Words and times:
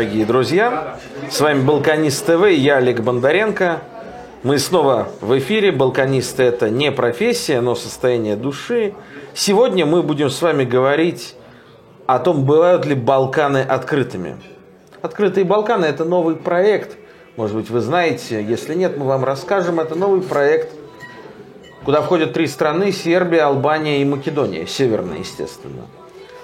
Дорогие 0.00 0.24
друзья! 0.24 0.98
С 1.30 1.42
вами 1.42 1.60
Балканист 1.60 2.24
ТВ, 2.24 2.48
я 2.48 2.78
Олег 2.78 3.00
Бондаренко. 3.00 3.82
Мы 4.42 4.58
снова 4.58 5.08
в 5.20 5.38
эфире. 5.38 5.72
Балканисты– 5.72 6.42
это 6.44 6.70
не 6.70 6.90
профессия, 6.90 7.60
но 7.60 7.74
состояние 7.74 8.34
души. 8.34 8.94
Сегодня 9.34 9.84
мы 9.84 10.02
будем 10.02 10.30
с 10.30 10.40
вами 10.40 10.64
говорить 10.64 11.34
о 12.06 12.18
том, 12.18 12.46
бывают 12.46 12.86
ли 12.86 12.94
Балканы 12.94 13.58
открытыми. 13.58 14.38
Открытые 15.02 15.44
Балканы– 15.44 15.84
это 15.84 16.06
новый 16.06 16.36
проект. 16.36 16.96
Может 17.36 17.56
быть, 17.56 17.68
вы 17.68 17.80
знаете. 17.80 18.42
Если 18.42 18.74
нет, 18.74 18.96
мы 18.96 19.04
вам 19.04 19.22
расскажем. 19.22 19.80
Это 19.80 19.96
новый 19.96 20.22
проект, 20.22 20.72
куда 21.84 22.00
входят 22.00 22.32
три 22.32 22.46
страны– 22.46 22.90
Сербия, 22.92 23.42
Албания 23.42 24.00
и 24.00 24.06
Македония. 24.06 24.66
Северная, 24.66 25.18
естественно. 25.18 25.88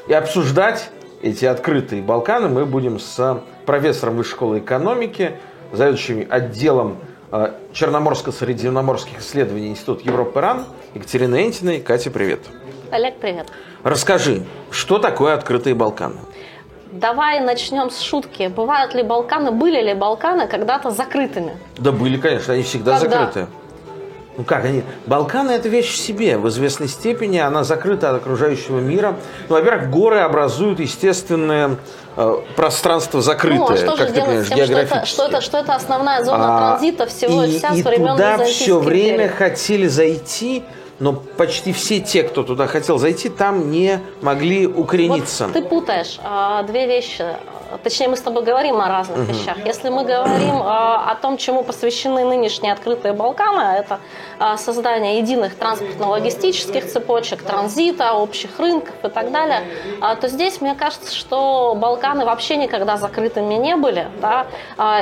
И 0.08 0.12
обсуждать 0.12 0.90
эти 1.22 1.44
открытые 1.44 2.02
Балканы 2.02 2.48
мы 2.48 2.66
будем 2.66 2.98
с 2.98 3.42
профессором 3.64 4.16
Высшей 4.16 4.32
школы 4.32 4.58
экономики, 4.58 5.32
заведующим 5.72 6.26
отделом 6.30 6.98
э, 7.32 7.52
Черноморско-Средиземноморских 7.72 9.18
исследований 9.20 9.68
Института 9.68 10.04
Европы 10.04 10.40
РАН 10.40 10.66
Екатерина 10.94 11.44
Энтиной. 11.44 11.80
Катя, 11.80 12.10
привет. 12.10 12.40
Олег, 12.90 13.16
привет. 13.18 13.48
Расскажи, 13.82 14.44
что 14.70 14.98
такое 14.98 15.34
открытые 15.34 15.74
Балканы? 15.74 16.16
Давай 16.92 17.40
начнем 17.40 17.90
с 17.90 18.00
шутки. 18.00 18.46
Бывают 18.48 18.94
ли 18.94 19.02
Балканы, 19.02 19.50
были 19.50 19.82
ли 19.82 19.94
Балканы 19.94 20.46
когда-то 20.46 20.90
закрытыми? 20.90 21.56
Да 21.76 21.92
были, 21.92 22.16
конечно, 22.16 22.54
они 22.54 22.62
всегда 22.62 22.98
Когда? 22.98 23.26
закрыты. 23.26 23.48
Ну 24.36 24.44
как 24.44 24.64
они? 24.64 24.82
Балканы 25.06 25.52
это 25.52 25.68
вещь 25.68 25.92
в 25.92 25.96
себе. 25.96 26.36
В 26.36 26.48
известной 26.48 26.88
степени 26.88 27.38
она 27.38 27.64
закрыта 27.64 28.10
от 28.10 28.16
окружающего 28.16 28.80
мира. 28.80 29.16
Ну, 29.48 29.54
во-первых, 29.54 29.90
горы 29.90 30.18
образуют 30.18 30.78
естественное 30.80 31.76
э, 32.16 32.36
пространство 32.54 33.22
закрытое, 33.22 33.58
ну, 33.58 33.72
а 33.72 33.76
что 33.76 33.96
как 33.96 34.12
ты 34.12 34.20
понимаешь, 34.20 34.46
тем, 34.48 34.56
что 34.56 34.64
это, 34.64 34.72
географически. 34.72 35.14
что, 35.14 35.26
это, 35.26 35.40
что 35.40 35.58
это 35.58 35.74
основная 35.74 36.22
зона 36.22 36.56
А, 36.56 36.58
транзита 36.58 37.06
всего 37.06 37.44
и, 37.44 37.58
вся 37.58 37.68
и 37.74 37.82
с 37.82 37.84
времен 37.84 38.12
туда 38.12 38.44
все 38.44 38.78
время 38.78 39.24
империи? 39.24 39.28
хотели 39.28 39.86
зайти, 39.86 40.64
но 40.98 41.12
почти 41.14 41.72
все 41.72 42.00
те, 42.00 42.22
кто 42.22 42.42
туда 42.42 42.66
хотел 42.66 42.98
зайти, 42.98 43.28
там 43.28 43.70
не 43.70 44.00
могли 44.20 44.66
укорениться. 44.66 45.44
Вот 45.46 45.52
ты 45.54 45.62
путаешь 45.62 46.18
а, 46.22 46.62
две 46.64 46.86
вещи. 46.86 47.24
Точнее, 47.82 48.08
мы 48.08 48.16
с 48.16 48.20
тобой 48.20 48.42
говорим 48.42 48.80
о 48.80 48.88
разных 48.88 49.28
вещах. 49.28 49.58
Если 49.64 49.88
мы 49.88 50.04
говорим 50.04 50.62
а, 50.62 51.10
о 51.10 51.14
том, 51.16 51.36
чему 51.36 51.62
посвящены 51.62 52.24
нынешние 52.24 52.72
открытые 52.72 53.12
Балканы, 53.12 53.78
это 53.78 53.98
а, 54.38 54.56
создание 54.56 55.18
единых 55.18 55.56
транспортно-логистических 55.56 56.86
цепочек, 56.86 57.42
транзита, 57.42 58.12
общих 58.12 58.58
рынков 58.58 58.94
и 59.02 59.08
так 59.08 59.32
далее, 59.32 59.62
а, 60.00 60.14
то 60.14 60.28
здесь 60.28 60.60
мне 60.60 60.74
кажется, 60.74 61.14
что 61.14 61.74
Балканы 61.76 62.24
вообще 62.24 62.56
никогда 62.56 62.96
закрытыми 62.96 63.54
не 63.54 63.76
были. 63.76 64.06
Да? 64.20 64.46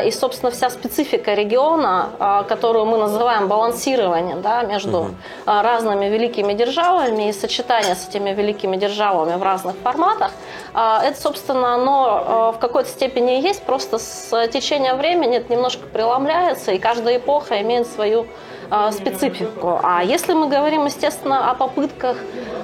И, 0.05 0.11
собственно, 0.11 0.51
вся 0.51 0.71
специфика 0.71 1.35
региона, 1.35 2.45
которую 2.49 2.87
мы 2.87 2.97
называем 2.97 3.49
балансированием 3.49 4.41
да, 4.41 4.63
между 4.63 5.15
а, 5.47 5.63
разными 5.63 6.07
великими 6.07 6.53
державами 6.53 7.29
и 7.29 7.33
сочетание 7.33 7.95
с 7.95 8.09
этими 8.09 8.31
великими 8.31 8.77
державами 8.77 9.37
в 9.37 9.43
разных 9.43 9.77
форматах, 9.83 10.33
это, 10.73 11.15
собственно, 11.21 11.75
оно 11.75 12.54
в 12.55 12.59
какой-то 12.59 12.89
степени 12.89 13.39
и 13.39 13.43
есть, 13.43 13.63
просто 13.63 13.99
с 13.99 14.49
течением 14.49 14.97
времени 14.97 15.37
это 15.37 15.53
немножко 15.53 15.87
преломляется, 15.87 16.73
и 16.73 16.79
каждая 16.79 17.19
эпоха 17.19 17.61
имеет 17.61 17.87
свою 17.87 18.27
а, 18.71 18.93
специфику. 18.93 19.79
А 19.83 20.03
если 20.03 20.33
мы 20.33 20.49
говорим, 20.49 20.87
естественно, 20.87 21.51
о 21.51 21.55
попытках 21.55 22.17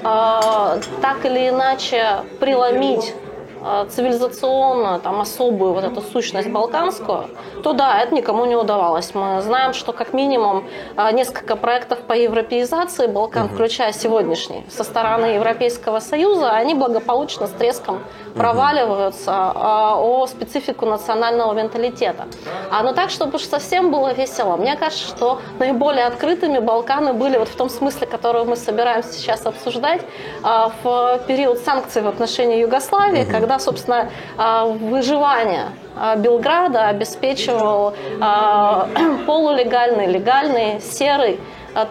а, 0.02 0.78
так 1.02 1.24
или 1.24 1.50
иначе 1.50 2.22
преломить 2.40 3.14
а, 3.62 3.84
цивилизационную, 3.84 5.00
там, 5.00 5.20
особую 5.20 5.74
вот 5.74 5.84
эту 5.84 6.00
сущность 6.00 6.48
балканскую, 6.48 7.28
то 7.62 7.74
да, 7.74 8.00
это 8.00 8.14
никому 8.14 8.46
не 8.46 8.56
удавалось. 8.56 9.14
Мы 9.14 9.42
знаем, 9.42 9.74
что 9.74 9.92
как 9.92 10.14
минимум 10.14 10.64
несколько 11.12 11.56
проектов 11.56 11.98
по 12.00 12.14
европеизации 12.14 13.06
Балкан, 13.06 13.48
включая 13.48 13.92
сегодняшний, 13.92 14.64
со 14.70 14.84
стороны 14.84 15.26
Европейского 15.26 16.00
Союза, 16.00 16.50
они 16.52 16.74
благополучно 16.74 17.46
с 17.46 17.50
треском 17.50 18.00
проваливаются 18.34 19.32
а, 19.32 19.96
о 19.96 20.26
специфику 20.26 20.86
национального 20.86 21.52
менталитета. 21.52 22.26
А 22.70 22.82
ну 22.82 22.92
так, 22.92 23.10
чтобы 23.10 23.36
уж 23.36 23.42
совсем 23.42 23.90
было 23.90 24.12
весело, 24.12 24.56
мне 24.56 24.76
кажется, 24.76 25.06
что 25.06 25.40
наиболее 25.58 26.06
открытыми 26.06 26.58
Балканы 26.58 27.12
были 27.12 27.38
вот 27.38 27.48
в 27.48 27.56
том 27.56 27.68
смысле, 27.68 28.06
который 28.06 28.44
мы 28.44 28.56
собираемся 28.56 29.12
сейчас 29.12 29.46
обсуждать, 29.46 30.02
а, 30.42 30.72
в 30.82 31.20
период 31.26 31.58
санкций 31.58 32.02
в 32.02 32.08
отношении 32.08 32.60
Югославии, 32.60 33.24
когда, 33.24 33.58
собственно, 33.58 34.10
а, 34.36 34.66
выживание 34.66 35.66
Белграда 36.16 36.86
обеспечивал 36.88 37.94
а, 38.20 38.88
полулегальный, 39.26 40.06
легальный, 40.06 40.80
серый 40.80 41.40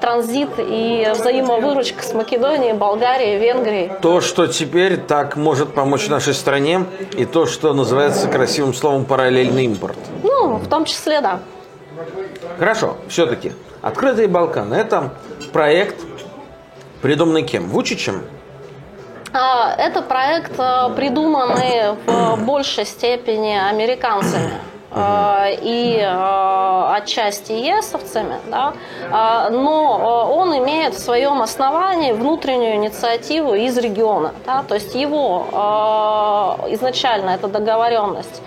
транзит 0.01 0.49
и 0.57 1.07
взаимовыручка 1.13 2.03
с 2.03 2.13
Македонией, 2.13 2.73
Болгарией, 2.73 3.39
Венгрией. 3.39 3.91
То, 4.01 4.21
что 4.21 4.47
теперь 4.47 4.97
так 4.97 5.35
может 5.35 5.73
помочь 5.73 6.07
нашей 6.07 6.33
стране, 6.33 6.85
и 7.17 7.25
то, 7.25 7.45
что 7.45 7.73
называется 7.73 8.27
красивым 8.27 8.73
словом 8.73 9.05
параллельный 9.05 9.65
импорт. 9.65 9.97
Ну, 10.23 10.55
в 10.55 10.67
том 10.67 10.85
числе, 10.85 11.21
да. 11.21 11.39
Хорошо, 12.57 12.97
все-таки. 13.07 13.53
Открытые 13.81 14.27
Балканы– 14.27 14.73
это 14.75 15.11
проект, 15.53 15.95
придуманный 17.01 17.43
кем? 17.43 17.67
Вучичем? 17.69 18.23
А, 19.31 19.75
Это 19.77 20.01
проект, 20.01 20.59
э, 20.59 20.89
придуманный 20.95 21.95
в 22.07 22.43
большей 22.43 22.85
степени 22.85 23.55
американцами 23.55 24.53
э, 24.91 25.55
и 25.61 25.99
э, 26.01 26.93
отчасти 26.95 27.51
ЕСовцами, 27.51 28.35
да, 28.47 28.73
А, 29.11 29.49
но 29.49 30.33
он 30.35 30.57
имеет 30.57 30.93
в 30.93 30.99
своем 30.99 31.41
основании 31.41 32.11
внутреннюю 32.11 32.75
инициативу 32.75 33.53
из 33.53 33.77
региона. 33.77 34.33
Да, 34.45 34.63
то 34.63 34.75
есть 34.75 34.95
его 34.95 35.45
изначально 36.69 37.31
это 37.31 37.47
договоренность 37.47 38.41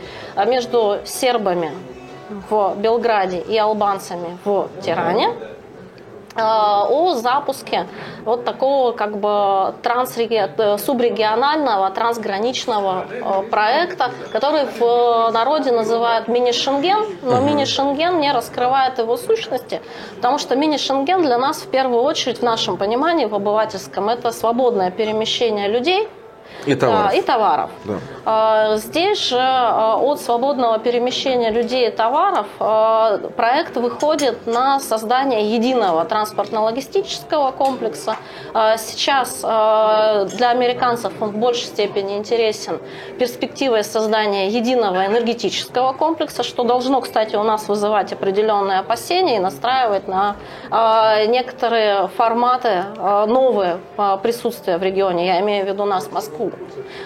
между 0.47 0.98
сербами 1.04 1.72
в 2.50 2.75
Белграде 2.76 3.38
и 3.38 3.56
албанцами 3.58 4.38
в 4.44 4.69
Тиране 4.82 5.31
о 6.41 7.15
запуске 7.15 7.87
вот 8.25 8.44
такого 8.44 8.93
как 8.93 9.19
бы 9.19 9.75
трансреги- 9.82 10.50
э, 10.56 10.78
субрегионального 10.78 11.91
трансграничного 11.91 13.06
э, 13.10 13.43
проекта, 13.50 14.10
который 14.32 14.65
в 14.78 15.31
народе 15.32 15.72
называют 15.72 16.28
мини-шенген, 16.28 17.19
но 17.22 17.41
мини-шенген 17.41 18.20
не 18.20 18.32
раскрывает 18.32 18.98
его 18.98 19.16
сущности, 19.16 19.81
потому 20.16 20.38
что 20.38 20.56
мини-шенген 20.56 21.22
для 21.22 21.38
нас 21.38 21.59
в 21.62 21.70
первую 21.70 22.03
очередь 22.03 22.38
в 22.38 22.43
нашем 22.43 22.76
понимании, 22.76 23.26
в 23.26 23.34
обывательском, 23.34 24.09
это 24.09 24.32
свободное 24.32 24.91
перемещение 24.91 25.69
людей, 25.69 26.09
И 26.66 26.74
товаров. 26.74 27.10
да, 27.10 27.16
и 27.16 27.22
товаров. 27.22 27.70
Да. 27.84 28.76
Здесь 28.76 29.28
же 29.28 29.38
а, 29.38 29.96
от 29.96 30.20
свободного 30.20 30.78
перемещения 30.78 31.50
людей 31.50 31.88
и 31.88 31.90
товаров 31.90 32.46
а, 32.60 33.18
проект 33.36 33.76
выходит 33.76 34.46
на 34.46 34.78
создание 34.80 35.54
единого 35.54 36.04
транспортно-логистического 36.04 37.52
комплекса. 37.52 38.16
А, 38.54 38.76
Сейчас 38.76 39.40
для 39.40 40.50
американцев 40.50 41.12
он 41.20 41.31
в 41.31 41.37
большей 41.37 41.64
степени 41.64 42.16
интересен 42.16 42.78
перспективой 43.19 43.84
создания 43.84 44.49
единого 44.49 45.06
энергетического 45.06 45.93
комплекса, 45.93 46.43
что 46.43 46.64
должно, 46.64 47.00
кстати, 47.00 47.37
у 47.37 47.43
нас 47.43 47.69
вызывать 47.69 48.12
определенные 48.12 48.78
опасения 48.78 49.37
и 49.37 49.38
настраивать 49.38 50.08
на 50.08 50.37
некоторые 51.26 52.08
форматы 52.08 52.84
новые 53.26 53.78
присутствия 54.22 54.78
в 54.78 54.82
регионе. 54.82 55.26
Я 55.26 55.40
имею 55.40 55.64
в 55.64 55.69
виду 55.69 55.84
нас, 55.84 56.10
Москву. 56.10 56.41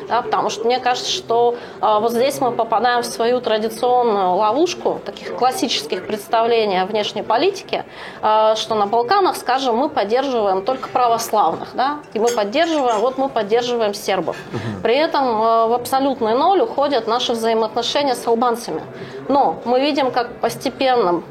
Да, 0.08 0.22
потому 0.22 0.50
что 0.50 0.64
мне 0.64 0.78
кажется, 0.78 1.10
что 1.10 1.56
а, 1.80 2.00
вот 2.00 2.12
здесь 2.12 2.40
мы 2.40 2.52
попадаем 2.52 3.02
в 3.02 3.06
свою 3.06 3.40
традиционную 3.40 4.34
ловушку 4.34 5.00
таких 5.04 5.36
классических 5.36 6.06
представлений 6.06 6.80
о 6.80 6.86
внешней 6.86 7.22
политике, 7.22 7.84
а, 8.22 8.54
что 8.56 8.74
на 8.74 8.86
Балканах, 8.86 9.36
скажем, 9.36 9.76
мы 9.76 9.88
поддерживаем 9.88 10.64
только 10.64 10.88
православных, 10.88 11.70
да, 11.74 11.98
и 12.14 12.18
мы 12.18 12.28
поддерживаем, 12.28 13.00
вот 13.00 13.18
мы 13.18 13.28
поддерживаем 13.28 13.94
сербов. 13.94 14.36
При 14.82 14.96
этом 14.96 15.42
а, 15.42 15.66
в 15.66 15.72
абсолютный 15.72 16.34
ноль 16.34 16.60
уходят 16.60 17.06
наши 17.06 17.32
взаимоотношения 17.32 18.14
с 18.14 18.26
албанцами. 18.26 18.82
Но 19.28 19.60
мы 19.64 19.80
видим, 19.80 20.10
как 20.10 20.40
постепенно 20.40 21.22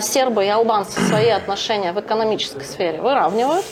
сербы 0.00 0.44
и 0.44 0.48
албанцы 0.48 1.00
свои 1.00 1.28
отношения 1.28 1.92
в 1.92 2.00
экономической 2.00 2.64
сфере 2.64 3.00
выравнивают. 3.00 3.64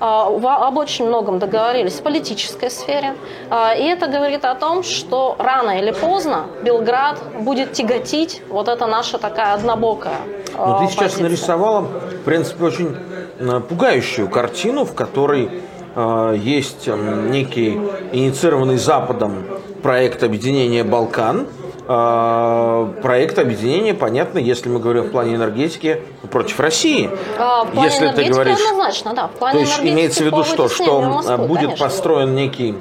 А, 0.00 0.28
об 0.28 0.78
очень 0.78 1.06
многом 1.06 1.38
договорились 1.38 1.92
в 1.92 2.02
политической 2.02 2.70
сфере. 2.70 3.14
А, 3.50 3.74
И 3.74 3.84
это 3.84 4.06
говорит 4.06 4.46
о 4.46 4.54
том, 4.54 4.82
что 4.82 5.36
рано 5.38 5.78
или 5.78 5.90
поздно 5.90 6.46
Белград 6.62 7.22
будет 7.40 7.74
тяготить 7.74 8.42
вот 8.48 8.68
это 8.68 8.86
наша 8.86 9.18
такая 9.18 9.52
однобокая 9.52 10.20
Но 10.56 10.76
а, 10.76 10.78
ты 10.80 10.90
сейчас 10.90 11.18
нарисовала, 11.18 11.82
в 11.82 12.24
принципе, 12.24 12.64
очень 12.64 12.96
э, 13.38 13.60
пугающую 13.60 14.30
картину, 14.30 14.86
в 14.86 14.94
которой 14.94 15.50
э, 15.94 16.34
есть 16.38 16.88
некий 16.88 17.78
инициированный 18.12 18.78
Западом 18.78 19.44
проект 19.82 20.22
объединения 20.22 20.82
Балкан. 20.82 21.46
Э, 21.92 22.86
проект 23.02 23.40
объединения, 23.40 23.94
понятно, 23.94 24.38
если 24.38 24.68
мы 24.68 24.78
говорим 24.78 25.04
в 25.06 25.10
плане 25.10 25.34
энергетики, 25.34 26.00
против 26.30 26.60
России. 26.60 27.10
А, 27.36 27.64
в 27.64 27.72
плане 27.72 27.88
если 27.88 28.08
ты 28.12 28.30
говоришь, 28.30 28.58
однозначно, 28.60 29.12
да. 29.12 29.26
В 29.26 29.32
плане 29.32 29.54
то 29.54 29.60
есть 29.64 29.80
имеется 29.80 30.22
в 30.22 30.26
виду 30.26 30.44
что, 30.44 30.68
что 30.68 31.20
э, 31.26 31.36
будет 31.38 31.62
конечно. 31.62 31.84
построен 31.84 32.36
некий 32.36 32.76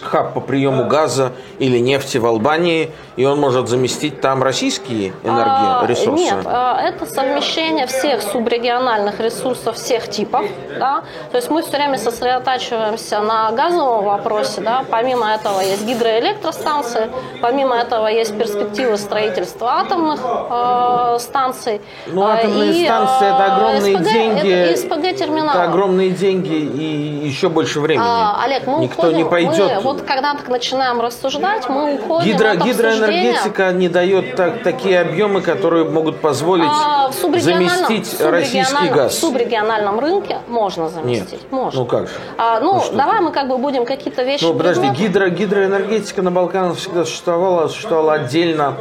хаб 0.00 0.34
по 0.34 0.40
приему 0.40 0.86
газа 0.86 1.32
или 1.58 1.78
нефти 1.78 2.18
в 2.18 2.26
Албании, 2.26 2.90
и 3.16 3.24
он 3.24 3.40
может 3.40 3.68
заместить 3.68 4.20
там 4.20 4.42
российские 4.42 5.12
А, 5.24 5.78
энергоресурсы? 5.80 6.22
Нет, 6.22 6.36
а, 6.44 6.80
это 6.80 7.06
совмещение 7.06 7.86
всех 7.86 8.22
субрегиональных 8.22 9.20
ресурсов 9.20 9.76
всех 9.76 10.08
типов. 10.08 10.46
Да? 10.78 11.02
То 11.30 11.36
есть 11.36 11.50
мы 11.50 11.62
все 11.62 11.72
время 11.72 11.98
сосредотачиваемся 11.98 13.20
на 13.20 13.50
газовом 13.52 14.04
вопросе. 14.04 14.60
Да? 14.60 14.84
Помимо 14.90 15.32
этого 15.32 15.60
есть 15.60 15.84
гидроэлектростанции, 15.86 17.10
помимо 17.40 17.76
этого 17.76 18.06
есть 18.06 18.36
перспективы 18.38 18.96
строительства 18.96 19.80
атомных 19.80 20.20
э, 20.24 21.16
станций. 21.20 21.80
Ну, 22.06 22.22
А, 22.24 22.34
атомные 22.34 22.82
и, 22.82 22.84
станции 22.84 23.26
это 23.26 23.44
а, 23.44 23.56
огромные 23.56 23.96
СПГ 23.98 24.12
деньги. 24.12 24.50
Это 24.50 24.76
СПГ 24.80 25.16
терминал. 25.16 25.50
Это 25.56 25.64
огромные 25.64 26.10
деньги 26.10 26.54
и 26.54 27.26
еще 27.26 27.48
больше 27.48 27.80
времени. 27.80 28.06
А, 28.06 28.40
Олег, 28.44 28.66
мы 28.66 28.80
Никто 28.80 29.02
уходим, 29.02 29.16
не 29.18 29.24
пойдет. 29.24 29.72
мы 29.84 29.87
вот 29.88 30.02
когда 30.02 30.34
так 30.34 30.48
начинаем 30.48 31.00
рассуждать, 31.00 31.68
мы 31.68 31.94
уходим 31.94 32.32
Гидро, 32.32 32.50
от 32.50 32.58
гидроэнергетика 32.64 33.72
не 33.72 33.88
дает 33.88 34.36
так, 34.36 34.62
такие 34.62 35.00
объемы, 35.00 35.40
которые 35.40 35.84
могут 35.84 36.20
позволить 36.20 36.70
А, 36.70 37.10
заместить 37.12 38.20
российский 38.20 38.88
газ. 38.88 39.14
В 39.14 39.18
субрегиональном 39.20 39.98
рынке 40.00 40.38
можно 40.48 40.82
Нет. 40.84 40.92
заместить. 40.92 41.40
Можно. 41.50 41.80
Ну 41.80 41.86
как 41.86 42.06
же? 42.08 42.12
А, 42.36 42.60
ну, 42.60 42.74
Ну 42.74 42.80
что 42.80 42.94
давай 42.96 43.18
ты? 43.18 43.24
мы 43.24 43.32
как 43.32 43.48
бы 43.48 43.58
будем 43.58 43.84
какие-то 43.84 44.22
вещи... 44.22 44.44
Ну, 44.44 44.54
подожди, 44.54 44.82
предметы- 44.88 44.96
гидро, 44.98 45.28
гидроэнергетика 45.28 46.22
на 46.22 46.30
Балканах 46.30 46.76
всегда 46.76 47.04
существовала, 47.04 47.68
существовала 47.68 48.14
отдельно, 48.14 48.74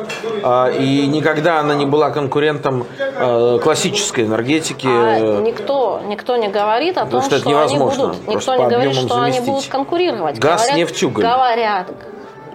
а, 0.44 0.70
и 0.70 1.08
никогда 1.08 1.60
она 1.60 1.74
не 1.76 1.86
была 1.86 2.10
конкурентом 2.12 2.86
а, 3.20 3.60
классической 3.60 4.26
энергетики. 4.26 4.88
А 4.90 5.42
никто, 5.42 6.02
никто 6.06 6.36
не 6.38 6.48
говорит 6.48 6.98
о 6.98 7.02
том, 7.06 7.22
Потому 7.22 7.24
что 7.24 7.36
это 7.36 7.42
что 7.42 7.50
они 7.50 7.74
невозможно, 7.76 8.08
будут, 8.08 8.28
никто 8.28 8.56
не 8.56 8.68
говорит, 8.68 8.94
что 8.96 9.16
они 9.22 9.32
заместить. 9.34 9.46
будут 9.46 9.66
конкурировать. 9.68 10.40
Газ, 10.40 10.62
говорят, 10.62 10.78
нефть, 10.78 10.97
уголь. 11.04 11.24
Говорят, 11.24 11.88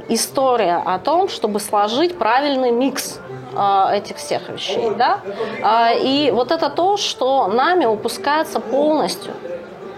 история 0.08 0.82
о 0.84 0.98
том, 0.98 1.28
чтобы 1.28 1.60
сложить 1.60 2.18
правильный 2.18 2.70
микс 2.70 3.18
э, 3.54 3.96
этих 3.96 4.16
всех 4.16 4.48
вещей, 4.48 4.90
да? 4.96 5.20
А, 5.62 5.92
И 5.92 6.30
вот 6.30 6.50
это 6.50 6.70
то, 6.70 6.96
что 6.96 7.48
нами 7.48 7.84
упускается 7.86 8.60
полностью 8.60 9.32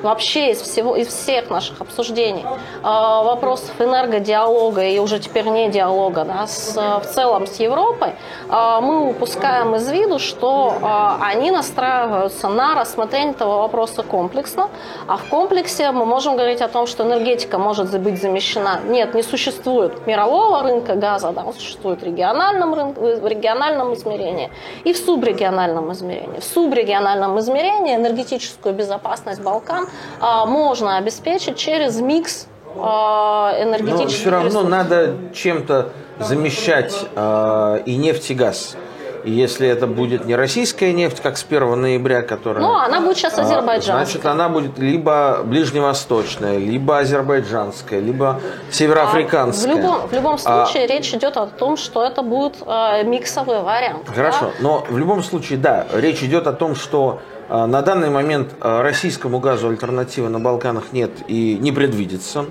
вообще 0.04 0.52
из 0.52 0.60
всего, 0.60 0.96
из 0.96 1.08
всех 1.08 1.50
наших 1.50 1.80
обсуждений 1.80 2.44
э, 2.44 2.82
вопросов 2.82 3.80
энергодиалога 3.80 4.84
и 4.84 4.98
уже 4.98 5.18
теперь 5.18 5.48
не 5.48 5.70
диалога, 5.70 6.24
да, 6.24 6.46
с, 6.46 6.76
в 6.76 7.06
целом 7.06 7.46
с 7.46 7.56
Европой, 7.58 8.10
э, 8.10 8.78
мы 8.80 9.10
упускаем 9.10 9.74
из 9.74 9.90
виду, 9.90 10.18
что 10.18 10.74
э, 10.80 11.24
они 11.24 11.50
настраиваются 11.50 12.48
на 12.48 12.74
рассмотрение 12.74 13.32
этого 13.32 13.58
вопроса 13.58 14.02
комплексно, 14.02 14.68
а 15.08 15.16
в 15.16 15.24
комплексе 15.28 15.90
мы 15.90 16.04
можем 16.04 16.36
говорить 16.36 16.60
о 16.60 16.68
том, 16.68 16.86
что 16.86 17.04
энергетика 17.04 17.58
может 17.58 17.98
быть 17.98 18.20
замещена. 18.20 18.80
Нет, 18.86 19.14
не 19.14 19.22
существует 19.22 20.06
мирового 20.06 20.62
рынка 20.62 20.94
газа, 20.94 21.32
да, 21.32 21.42
он 21.44 21.54
существует 21.54 22.02
в 22.02 22.04
региональном, 22.04 22.74
рынке, 22.74 23.00
в 23.00 23.26
региональном 23.26 23.94
измерении 23.94 24.50
и 24.84 24.92
в 24.92 24.98
субрегиональном 24.98 25.92
измерении. 25.92 26.40
В 26.40 26.44
субрегиональном 26.44 27.38
измерении 27.38 27.96
энергетическую 27.96 28.74
безопасность 28.74 29.40
Балкан 29.40 29.84
а, 29.84 29.93
можно 30.20 30.96
обеспечить 30.96 31.56
через 31.56 32.00
микс 32.00 32.46
а, 32.76 33.52
Но 33.56 33.64
энергетических 33.64 34.20
все 34.20 34.30
равно 34.30 34.48
ресурсов. 34.48 34.70
надо 34.70 35.14
чем-то 35.34 35.90
замещать 36.18 36.94
а, 37.14 37.76
и 37.84 37.96
нефть, 37.96 38.30
и 38.30 38.34
газ. 38.34 38.76
Если 39.24 39.66
это 39.66 39.86
будет 39.86 40.26
не 40.26 40.36
российская 40.36 40.92
нефть, 40.92 41.20
как 41.22 41.38
с 41.38 41.44
1 41.48 41.80
ноября, 41.80 42.20
которая... 42.22 42.62
Ну, 42.62 42.74
она 42.74 43.00
будет 43.00 43.16
сейчас 43.16 43.38
а, 43.38 43.42
азербайджанская. 43.42 44.04
Значит, 44.04 44.26
она 44.26 44.50
будет 44.50 44.78
либо 44.78 45.40
ближневосточная, 45.44 46.58
либо 46.58 46.98
азербайджанская, 46.98 48.00
либо 48.00 48.40
А 48.68 48.72
североафриканская. 48.72 49.74
В 49.74 49.78
любом, 49.78 50.06
в 50.08 50.12
любом 50.12 50.34
А, 50.44 50.66
случае 50.66 50.86
речь 50.86 51.14
идет 51.14 51.36
о 51.38 51.46
том, 51.46 51.76
что 51.78 52.04
это 52.04 52.22
будет 52.22 52.56
э, 52.66 53.02
миксовый 53.04 53.62
вариант. 53.62 54.08
Хорошо, 54.14 54.46
да? 54.46 54.52
но 54.60 54.84
в 54.88 54.98
любом 54.98 55.22
случае, 55.22 55.58
да, 55.58 55.86
речь 55.94 56.22
идет 56.22 56.46
о 56.46 56.52
том, 56.52 56.74
что 56.76 57.20
э, 57.48 57.64
на 57.64 57.80
данный 57.80 58.10
момент 58.10 58.50
э, 58.60 58.82
российскому 58.82 59.38
газу 59.38 59.68
альтернативы 59.68 60.28
на 60.28 60.38
Балканах 60.38 60.92
нет 60.92 61.10
и 61.28 61.56
не 61.58 61.72
предвидится. 61.72 62.44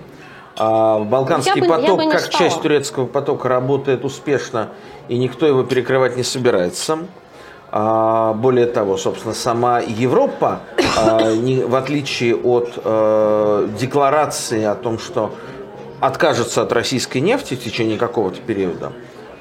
А 0.56 1.00
Балканский 1.00 1.54
Я 1.56 1.62
бы- 1.62 1.68
я 1.68 1.80
поток, 1.82 2.04
бы 2.04 2.12
как 2.12 2.22
стала. 2.22 2.38
часть 2.44 2.62
турецкого 2.62 3.08
потока, 3.08 3.48
работает 3.50 4.06
успешно, 4.06 4.70
и 5.08 5.18
никто 5.18 5.46
его 5.46 5.64
перекрывать 5.64 6.18
не 6.18 6.24
собирается. 6.24 7.00
А, 7.72 8.34
Более 8.34 8.68
того, 8.68 8.98
собственно, 8.98 9.34
сама 9.34 9.80
Европа, 9.80 10.62
а, 10.98 11.34
в 11.34 11.76
отличие 11.76 12.36
от 12.36 12.74
э, 12.84 13.68
декларации 13.80 14.64
о 14.64 14.76
том, 14.76 15.00
что 15.00 15.34
откажется 16.00 16.62
от 16.62 16.72
российской 16.72 17.20
нефти 17.20 17.56
в 17.56 17.64
течение 17.64 17.98
какого-то 17.98 18.42
периода, 18.42 18.92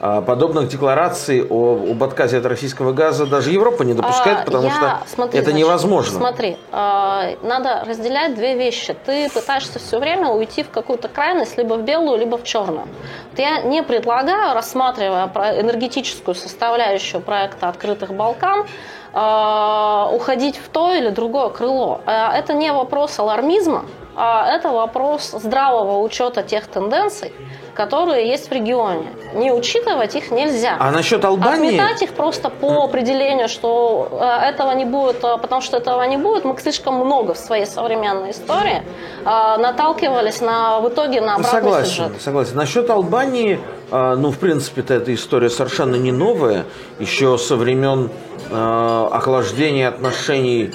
подобных 0.03 0.69
деклараций 0.69 1.47
о, 1.49 1.91
об 1.93 2.03
отказе 2.03 2.39
от 2.39 2.47
российского 2.47 2.93
газа 2.93 3.25
даже 3.25 3.53
Европа 3.53 3.85
не 3.85 3.95
допускает, 3.95 4.41
А, 4.41 4.45
потому 4.45 4.65
я- 4.65 4.71
что 4.73 4.99
смотри, 5.07 5.39
это 5.39 5.51
значит, 5.51 5.67
невозможно. 5.67 6.19
Смотри, 6.19 6.57
а, 6.73 7.31
надо 7.43 7.85
разделять 7.87 8.35
две 8.35 8.57
вещи. 8.57 8.97
Ты 9.07 9.31
пытаешься 9.31 9.79
все 9.79 10.01
время 10.01 10.29
уйти 10.31 10.65
в 10.65 10.71
какую-то 10.71 11.09
крайность, 11.09 11.57
либо 11.57 11.75
в 11.75 11.83
белую, 11.83 12.19
либо 12.19 12.37
в 12.37 12.43
черную. 12.43 12.87
Вот 13.31 13.39
я 13.39 13.61
не 13.63 13.83
предлагаю, 13.85 14.55
рассматривая 14.55 15.27
энергетическую 15.61 16.35
составляющую 16.35 17.21
проекта 17.21 17.69
«Открытых 17.69 18.13
Балкан», 18.13 18.67
а, 19.15 20.09
уходить 20.13 20.57
в 20.57 20.69
то 20.69 20.93
или 20.93 21.11
другое 21.11 21.49
крыло. 21.51 22.01
А, 22.07 22.37
Это 22.37 22.55
не 22.55 22.73
вопрос 22.73 23.19
алармизма, 23.19 23.85
а 23.85 24.02
это 24.17 24.71
вопрос 24.71 25.31
здравого 25.31 25.99
учета 26.01 26.43
тех 26.43 26.67
тенденций, 26.67 27.33
которые 27.75 28.29
есть 28.29 28.51
в 28.51 28.53
регионе. 28.53 29.09
Не 29.35 29.53
учитывать 29.53 30.15
их 30.15 30.31
нельзя. 30.31 30.77
А 30.79 30.91
насчет 30.91 31.25
Албании? 31.25 31.75
Отметать 31.75 32.03
их 32.03 32.13
просто 32.13 32.51
по 32.51 32.85
определению, 32.85 33.49
что 33.49 34.09
э, 34.11 34.51
этого 34.51 34.73
не 34.73 34.85
будет, 34.85 35.25
э, 35.25 35.39
потому 35.39 35.63
что 35.63 35.79
этого 35.79 36.03
не 36.03 36.19
будет. 36.19 36.45
Мы 36.45 36.57
слишком 36.59 36.97
много 36.97 37.35
в 37.35 37.39
своей 37.39 37.67
современной 37.67 38.33
истории 38.33 38.83
э, 39.25 39.25
наталкивались 39.25 40.41
на, 40.41 40.81
в 40.81 40.89
итоге 40.89 41.21
на 41.21 41.37
обратный 41.37 41.61
Согласен, 41.61 41.91
сюжет. 41.91 42.23
согласен. 42.23 42.57
Насчет 42.57 42.91
Албании, 42.91 43.61
э, 43.91 44.15
ну, 44.17 44.31
в 44.31 44.39
принципе-то 44.39 44.95
эта 44.95 45.15
история 45.15 45.49
совершенно 45.49 45.97
не 45.97 46.13
новая. 46.13 46.65
Еще 46.99 47.39
со 47.39 47.57
времен 47.57 48.11
охлаждения 48.51 49.89
отношений 49.89 50.75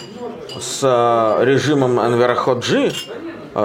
с 0.59 0.81
режимом 1.41 1.99
Энвера 1.99 2.33
Ходжи, 2.33 2.91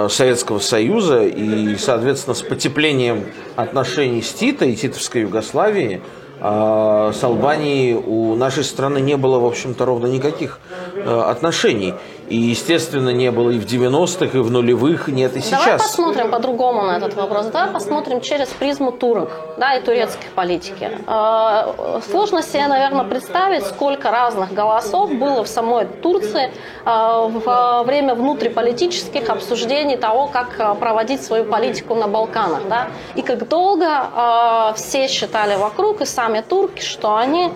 Советского 0.09 0.59
Союза 0.59 1.23
и, 1.23 1.75
соответственно, 1.75 2.33
с 2.33 2.41
потеплением 2.41 3.25
отношений 3.55 4.21
с 4.21 4.33
Тита 4.33 4.65
и 4.65 4.75
Титовской 4.75 5.21
Югославии, 5.21 6.01
э, 6.39 7.11
с 7.13 7.23
Албанией 7.23 7.93
у 7.93 8.35
нашей 8.35 8.63
страны 8.63 8.99
не 8.99 9.17
было, 9.17 9.39
в 9.39 9.45
общем-то, 9.45 9.85
ровно 9.85 10.07
никаких 10.07 10.59
э, 10.95 11.21
отношений. 11.21 11.93
И, 12.29 12.37
естественно, 12.37 13.09
не 13.09 13.31
было 13.31 13.49
и 13.49 13.59
в 13.59 13.65
90-х, 13.65 14.37
и 14.37 14.41
в 14.41 14.49
нулевых, 14.49 15.07
нет 15.07 15.35
и 15.35 15.41
сейчас. 15.41 15.65
Давай 15.65 15.77
посмотрим 15.77 16.31
по-другому 16.31 16.83
на 16.83 16.97
этот 16.97 17.15
вопрос. 17.15 17.47
Давай 17.47 17.69
посмотрим 17.71 18.21
через 18.21 18.47
призму 18.47 18.91
турок 18.91 19.31
да, 19.57 19.75
и 19.75 19.81
турецкой 19.81 20.27
политики. 20.35 20.89
Э, 21.07 22.01
Сложно 22.09 22.41
себе, 22.41 22.67
наверное, 22.67 23.03
представить, 23.03 23.65
сколько 23.65 24.09
разных 24.11 24.53
голосов 24.53 25.13
было 25.13 25.43
в 25.43 25.47
самой 25.47 25.85
Турции 25.85 26.51
э, 26.85 27.29
во 27.45 27.83
время 27.83 28.15
внутриполитических 28.15 29.29
обсуждений 29.29 29.97
того, 29.97 30.27
как 30.27 30.59
э, 30.59 30.75
проводить 30.75 31.23
свою 31.23 31.45
политику 31.45 31.95
на 31.95 32.07
Балканах. 32.07 32.67
Да? 32.69 32.87
И 33.15 33.21
как 33.21 33.47
долго 33.47 34.73
все 34.75 35.07
считали 35.07 35.55
вокруг, 35.55 36.01
и 36.01 36.05
сами 36.05 36.41
турки, 36.41 36.81
что 36.81 37.15
они 37.15 37.51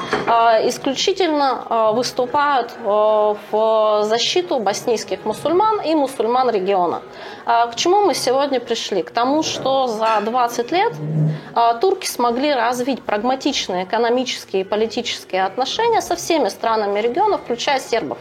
исключительно 0.68 1.92
выступают 1.94 2.74
в 2.84 4.04
защиту 4.04 4.57
боснийских 4.60 5.26
мусульман 5.26 5.82
и 5.82 5.96
мусульман 5.96 6.50
региона. 6.50 7.02
А 7.46 7.68
К 7.68 7.76
чему 7.76 8.02
мы 8.02 8.14
сегодня 8.14 8.60
пришли? 8.60 9.04
К 9.04 9.12
тому, 9.12 9.44
что 9.44 9.88
за 9.88 10.20
20 10.22 10.72
лет 10.72 10.94
а, 11.54 11.74
турки 11.76 12.08
смогли 12.08 12.54
развить 12.54 13.02
прагматичные 13.02 13.86
экономические 13.86 14.62
и 14.62 14.66
политические 14.66 15.46
отношения 15.46 16.02
со 16.02 16.16
всеми 16.16 16.50
странами 16.50 17.00
региона, 17.00 17.38
включая 17.38 17.80
сербов. 17.80 18.18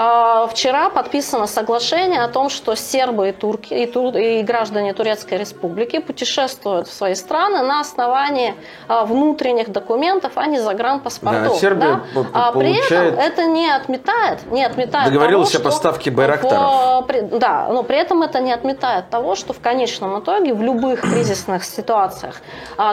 А, 0.00 0.46
вчера 0.46 0.90
подписано 0.90 1.48
соглашение 1.48 2.22
о 2.22 2.28
том, 2.28 2.50
что 2.50 2.76
сербы 2.76 3.30
и, 3.30 3.32
турки, 3.32 3.74
и, 3.74 3.84
тур, 3.84 4.16
и 4.16 4.42
граждане 4.42 4.94
Турецкой 4.94 5.38
Республики 5.38 5.98
путешествуют 5.98 6.86
в 6.86 6.92
свои 6.92 7.16
страны 7.16 7.62
на 7.62 7.80
основании 7.80 8.54
а, 8.86 9.04
внутренних 9.04 9.72
документов, 9.72 10.34
а 10.36 10.46
не 10.46 10.60
загранпаспортов. 10.60 11.54
Да, 11.54 11.58
Сербия 11.58 12.00
да? 12.14 12.26
А 12.32 12.52
при 12.52 12.76
этом 12.76 13.18
это 13.18 13.46
не 13.46 13.68
отметает, 13.68 14.48
не 14.52 14.62
отметает 14.64 15.12
Договорилась 15.12 15.50
того, 15.50 15.62
о 15.62 15.64
поставке 15.64 16.12
байрактаров. 16.12 17.04
В, 17.08 17.38
да, 17.40 17.66
но 17.68 17.82
при 17.82 17.96
этом 17.96 18.22
это 18.22 18.38
не 18.38 18.52
отметает 18.52 19.10
того, 19.10 19.34
что 19.34 19.52
в 19.52 19.58
конечном 19.58 20.20
итоге 20.20 20.54
в 20.54 20.62
любых 20.62 21.00
кризисных 21.00 21.64
ситуациях, 21.64 22.36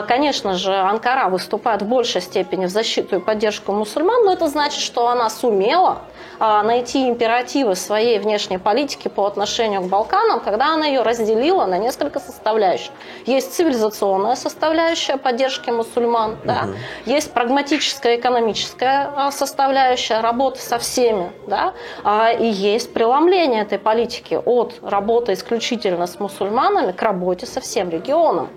конечно 0.08 0.54
же, 0.54 0.74
Анкара 0.74 1.28
выступает 1.28 1.82
в 1.82 1.86
большей 1.86 2.20
степени 2.20 2.66
в 2.66 2.70
защиту 2.70 3.14
и 3.14 3.20
поддержку 3.20 3.70
мусульман, 3.70 4.24
но 4.24 4.32
это 4.32 4.48
значит, 4.48 4.80
что 4.80 5.06
она 5.06 5.30
сумела 5.30 5.98
а, 6.38 6.62
найти 6.96 7.08
императивы 7.08 7.74
своей 7.74 8.18
внешней 8.18 8.58
политики 8.58 9.08
по 9.08 9.26
отношению 9.26 9.82
к 9.82 9.86
Балканам, 9.86 10.40
когда 10.40 10.74
она 10.74 10.86
ее 10.86 11.02
разделила 11.02 11.66
на 11.66 11.78
несколько 11.78 12.20
составляющих. 12.20 12.92
Есть 13.26 13.54
цивилизационная 13.54 14.36
составляющая 14.36 15.16
поддержки 15.16 15.70
мусульман, 15.70 16.32
угу. 16.32 16.38
да, 16.44 16.68
есть 17.06 17.32
прагматическая 17.32 18.16
экономическая 18.16 19.10
а, 19.16 19.30
составляющая 19.30 20.20
работы 20.20 20.60
со 20.60 20.78
всеми, 20.78 21.30
да, 21.46 21.72
а, 22.04 22.30
и 22.32 22.46
есть 22.46 22.92
преломление 22.92 23.62
этой 23.62 23.78
политики 23.78 24.38
от 24.44 24.74
работы 24.82 25.32
исключительно 25.32 26.06
с 26.06 26.18
мусульманами 26.18 26.92
к 26.92 27.02
работе 27.02 27.46
со 27.46 27.60
всем 27.60 27.90
регионом. 27.90 28.48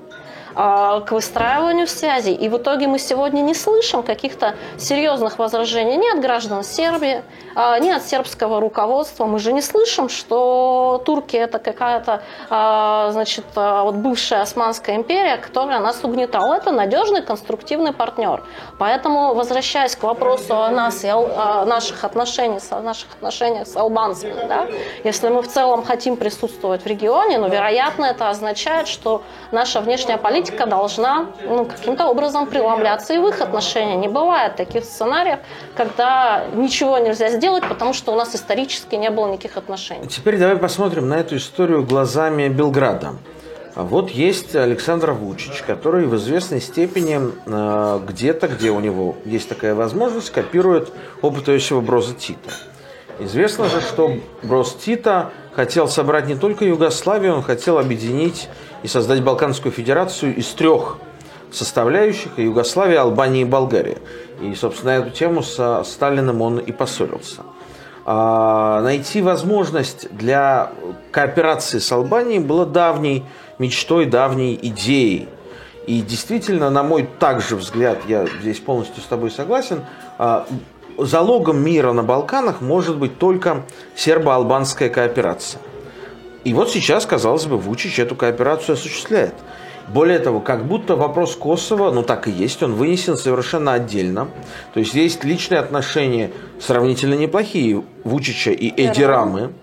А, 0.62 1.00
к 1.00 1.14
выстраиванию 1.14 1.88
связей. 1.88 2.34
И 2.34 2.50
в 2.50 2.58
итоге 2.58 2.88
мы 2.88 3.00
сегодня 3.00 3.40
не 3.40 3.54
слышим 3.54 4.04
каких-то 4.04 4.56
серьезных 4.78 5.40
возражений 5.40 5.96
ни 5.96 6.14
от 6.14 6.20
граждан 6.20 6.66
Сербии, 6.66 7.24
а, 7.56 7.80
ни 7.80 7.90
от 7.90 8.04
сербского 8.04 8.60
руководства. 8.60 9.26
Мы 9.26 9.40
же 9.40 9.54
не 9.54 9.62
слышим, 9.62 10.10
что 10.10 11.02
турки 11.06 11.38
это 11.38 11.60
какая-то 11.60 12.24
а, 12.50 13.10
значит, 13.14 13.46
вот 13.56 13.96
бывшая 13.96 14.42
Османская 14.42 14.98
империя, 14.98 15.38
которая 15.38 15.80
нас 15.80 16.04
угнетала. 16.04 16.56
Это 16.56 16.72
надежный, 16.72 17.22
конструктивный 17.22 17.94
партнер. 17.94 18.44
Поэтому, 18.80 19.36
возвращаясь 19.36 19.96
к 19.96 20.04
вопросу 20.04 20.62
о 20.62 20.70
нас 20.72 21.06
и 21.06 21.08
о 21.08 21.64
наших 21.64 22.04
отношениях, 22.04 22.64
о 22.72 22.82
наших 22.82 23.08
отношениях 23.14 23.66
с 23.66 23.78
албанцами, 23.78 24.46
да, 24.46 24.68
если 25.06 25.30
мы 25.30 25.42
в 25.42 25.48
целом 25.48 25.86
хотим 25.86 26.18
присутствовать 26.18 26.84
в 26.84 26.86
регионе, 26.86 27.38
но, 27.38 27.48
ну, 27.48 27.54
вероятно, 27.54 28.04
это 28.04 28.30
означает, 28.30 28.90
что 28.90 29.22
наша 29.54 29.80
внешняя 29.80 30.18
политика 30.18 30.49
политика 30.50 30.66
должна 30.66 31.28
ну, 31.46 31.66
каким-то 31.66 32.08
образом 32.08 32.48
преломляться 32.48 33.14
и 33.14 33.18
в 33.18 33.28
их 33.28 33.42
отношения. 33.42 33.96
Не 33.96 34.08
бывает 34.08 34.56
таких 34.56 34.84
сценариев, 34.84 35.40
когда 35.76 36.46
ничего 36.54 36.98
нельзя 36.98 37.30
сделать, 37.30 37.64
потому 37.68 37.94
что 37.94 38.12
у 38.12 38.16
нас 38.16 38.36
исторически 38.36 38.96
не 38.96 39.10
было 39.10 39.32
никаких 39.32 39.58
отношений. 39.58 40.08
Теперь 40.08 40.38
давай 40.38 40.58
посмотрим 40.58 41.08
на 41.08 41.16
эту 41.16 41.38
историю 41.38 41.86
глазами 41.86 42.48
Белграда. 42.50 43.16
Вот 43.76 44.10
есть 44.10 44.56
Александр 44.56 45.12
Вучич, 45.12 45.64
который 45.66 46.06
в 46.06 46.16
известной 46.16 46.60
степени 46.60 47.20
э, 47.46 48.00
где-то, 48.08 48.48
где 48.48 48.72
у 48.72 48.80
него 48.80 49.16
есть 49.26 49.48
такая 49.48 49.76
возможность, 49.76 50.32
копирует 50.32 50.92
опыт 51.22 51.48
Иосифа 51.50 51.80
Броза 51.80 52.16
Тита. 52.16 52.50
Известно 53.20 53.66
же, 53.66 53.82
что 53.82 54.14
Броз 54.44 54.76
Тита 54.76 55.32
хотел 55.54 55.88
собрать 55.88 56.28
не 56.28 56.36
только 56.36 56.66
Югославию, 56.66 57.36
он 57.36 57.44
хотел 57.44 57.78
объединить 57.78 58.50
и 58.84 58.88
создать 58.88 59.24
Балканскую 59.24 59.72
Федерацию 59.72 60.36
из 60.36 60.48
трех 60.48 60.98
составляющих– 61.52 62.32
Югославия, 62.38 63.02
Албания 63.02 63.42
и 63.42 63.46
Болгария. 63.46 63.98
И, 64.42 64.54
собственно, 64.56 64.92
эту 64.92 65.10
тему 65.10 65.44
со 65.44 65.84
Сталиным 65.84 66.42
он 66.42 66.60
и 66.60 66.72
поссорился. 66.72 67.42
А 68.06 68.82
найти 68.82 69.22
возможность 69.22 70.12
для 70.16 70.72
кооперации 71.12 71.80
с 71.80 71.92
Албанией 71.92 72.40
было 72.40 72.66
давней 72.66 73.24
мечтой, 73.60 74.06
давней 74.06 74.58
идеей. 74.62 75.28
И 75.86 76.02
действительно, 76.02 76.70
на 76.70 76.84
мой 76.84 77.08
также 77.20 77.56
взгляд, 77.56 78.00
я 78.08 78.26
здесь 78.42 78.60
полностью 78.60 79.02
с 79.02 79.06
тобой 79.06 79.32
согласен, 79.32 79.84
а, 80.18 80.46
залогом 80.98 81.62
мира 81.64 81.92
на 81.94 82.04
Балканах 82.04 82.62
может 82.62 82.98
быть 82.98 83.18
только 83.18 83.64
сербо-албанская 83.96 84.90
кооперация. 84.90 85.62
И 86.44 86.54
вот 86.54 86.70
сейчас, 86.70 87.06
казалось 87.06 87.46
бы, 87.46 87.58
Вучич 87.58 88.00
эту 88.00 88.16
кооперацию 88.16 88.74
осуществляет. 88.74 89.34
Более 89.88 90.20
того, 90.20 90.40
как 90.40 90.66
будто 90.66 90.96
вопрос 90.96 91.36
Косово, 91.36 91.92
ну 91.92 92.04
так 92.04 92.28
и 92.28 92.32
есть, 92.32 92.62
он 92.62 92.74
вынесен 92.74 93.18
совершенно 93.18 93.74
отдельно. 93.74 94.28
То 94.74 94.80
есть 94.80 94.94
есть 94.94 95.24
личные 95.24 95.60
отношения 95.60 96.32
сравнительно 96.60 97.16
неплохие 97.16 97.84
Вучича 98.04 98.52
и 98.52 98.68
Эди 98.70 99.04
Рамы, 99.04 99.54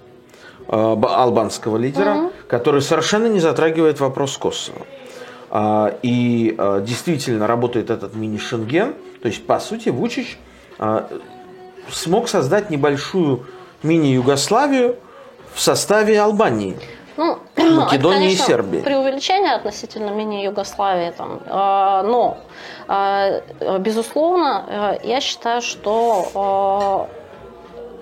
э, 0.69 0.73
албанского 0.73 1.77
лидера, 1.77 2.15
угу. 2.15 2.33
который 2.49 2.83
совершенно 2.83 3.27
не 3.27 3.39
затрагивает 3.39 4.01
вопрос 4.01 4.37
Косово. 4.37 4.85
А, 5.49 5.97
и 6.03 6.55
а, 6.59 6.81
действительно 6.81 7.47
работает 7.47 7.91
этот 7.91 8.15
мини-шенген. 8.15 8.95
То 9.23 9.29
есть, 9.29 9.47
по 9.47 9.59
сути, 9.61 9.89
Вучич 9.89 10.39
а, 10.79 11.09
смог 11.91 12.29
создать 12.29 12.69
небольшую 12.71 13.47
мини-Югославию, 13.83 14.97
в 15.57 15.61
составе 15.61 16.21
Албании. 16.21 16.77
Ну, 17.17 17.39
Македонии 17.57 17.89
это, 17.89 18.01
конечно, 18.01 18.45
и 18.45 18.47
Сербии. 18.47 18.81
Преувеличение 18.81 19.55
относительно 19.55 20.11
мини-Югославии. 20.11 21.11
Там, 21.17 21.41
э, 21.47 22.03
но, 22.07 22.39
э, 22.89 23.41
безусловно, 23.79 24.99
э, 25.03 25.09
я 25.09 25.21
считаю, 25.21 25.63
что 25.63 27.09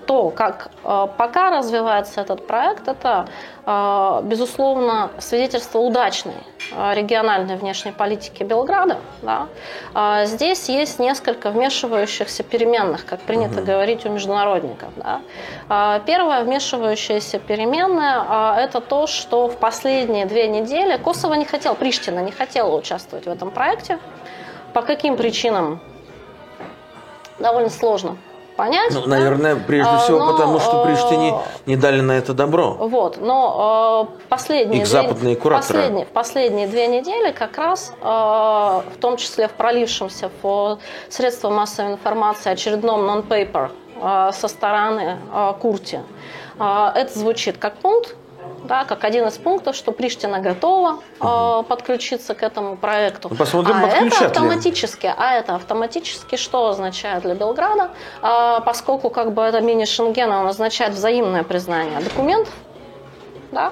то, 0.05 0.29
как 0.29 0.69
э, 0.83 1.07
пока 1.17 1.49
развивается 1.49 2.21
этот 2.21 2.45
проект, 2.45 2.87
это, 2.87 3.27
э, 3.65 4.21
безусловно, 4.23 5.11
свидетельство 5.19 5.79
удачной 5.79 6.35
э, 6.71 6.93
региональной 6.93 7.55
внешней 7.55 7.91
политики 7.91 8.43
Белграда. 8.43 8.97
Да? 9.21 9.47
Здесь 10.25 10.69
есть 10.69 10.99
несколько 10.99 11.49
вмешивающихся 11.49 12.43
переменных, 12.43 13.05
как 13.05 13.19
принято 13.21 13.59
угу. 13.59 13.65
говорить 13.65 14.05
у 14.05 14.09
международников. 14.09 14.89
Да? 14.95 15.99
Первая 16.05 16.43
вмешивающаяся 16.43 17.39
переменная– 17.39 18.55
это 18.57 18.81
то, 18.81 19.07
что 19.07 19.47
в 19.47 19.57
последние 19.57 20.25
две 20.25 20.47
недели 20.47 20.97
Косово 20.97 21.33
не 21.33 21.45
хотел, 21.45 21.75
Приштина 21.75 22.19
не 22.19 22.31
хотела 22.31 22.75
участвовать 22.75 23.25
в 23.25 23.29
этом 23.29 23.51
проекте. 23.51 23.99
По 24.73 24.81
каким 24.81 25.17
причинам? 25.17 25.79
Довольно 27.39 27.69
сложно 27.69 28.17
понять. 28.55 28.91
Ну, 28.93 29.05
наверное, 29.05 29.55
прежде 29.55 29.91
а, 29.91 29.97
всего, 29.99 30.19
но, 30.19 30.31
потому 30.33 30.59
что 30.59 30.83
Приштине 30.83 31.31
э, 31.31 31.59
не 31.65 31.75
дали 31.75 32.01
на 32.01 32.13
это 32.13 32.33
добро. 32.33 32.73
Вот, 32.73 33.17
но 33.21 34.09
э, 34.13 34.27
последние, 34.29 34.81
Их 34.81 34.87
западные 34.87 35.35
кураторы. 35.35 35.79
Последние, 35.79 36.05
последние 36.05 36.67
две 36.67 36.87
недели 36.87 37.31
как 37.31 37.57
раз, 37.57 37.93
э, 38.01 38.05
в 38.05 38.97
том 38.99 39.17
числе 39.17 39.47
в 39.47 39.51
пролившемся 39.51 40.29
в 40.41 40.79
средства 41.09 41.49
массовой 41.49 41.93
информации 41.93 42.51
очередном 42.51 43.05
нон-пейпер 43.05 43.71
со 44.33 44.47
стороны 44.49 45.19
Курти, 45.61 46.01
это 46.59 47.09
звучит 47.13 47.57
как 47.57 47.77
пункт, 47.77 48.13
да, 48.63 48.85
как 48.85 49.03
один 49.03 49.27
из 49.27 49.37
пунктов, 49.37 49.75
что 49.75 49.91
Приштина 49.91 50.39
готова 50.39 50.99
э, 51.21 51.63
подключиться 51.67 52.33
к 52.33 52.43
этому 52.43 52.77
проекту. 52.77 53.29
Ну, 53.29 53.35
посмотрим, 53.35 53.75
а 53.75 53.87
это 53.87 54.25
автоматически, 54.25 55.13
а 55.15 55.33
это 55.33 55.55
автоматически 55.55 56.35
что 56.35 56.69
означает 56.69 57.23
для 57.23 57.35
Белграда, 57.35 57.91
э, 58.21 58.59
поскольку 58.65 59.09
как 59.09 59.33
бы 59.33 59.41
это 59.41 59.61
мини-Шенген, 59.61 60.31
он 60.31 60.47
означает 60.47 60.93
взаимное 60.93 61.43
признание 61.43 61.99
документов, 61.99 62.53
да, 63.51 63.71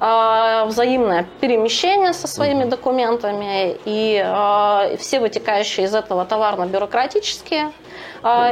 э, 0.00 0.66
взаимное 0.66 1.26
перемещение 1.40 2.12
со 2.12 2.26
своими 2.26 2.64
документами 2.64 3.76
и 3.84 4.22
э, 4.24 4.96
все 4.98 5.20
вытекающие 5.20 5.86
из 5.86 5.94
этого 5.94 6.24
товарно-бюрократические 6.24 7.72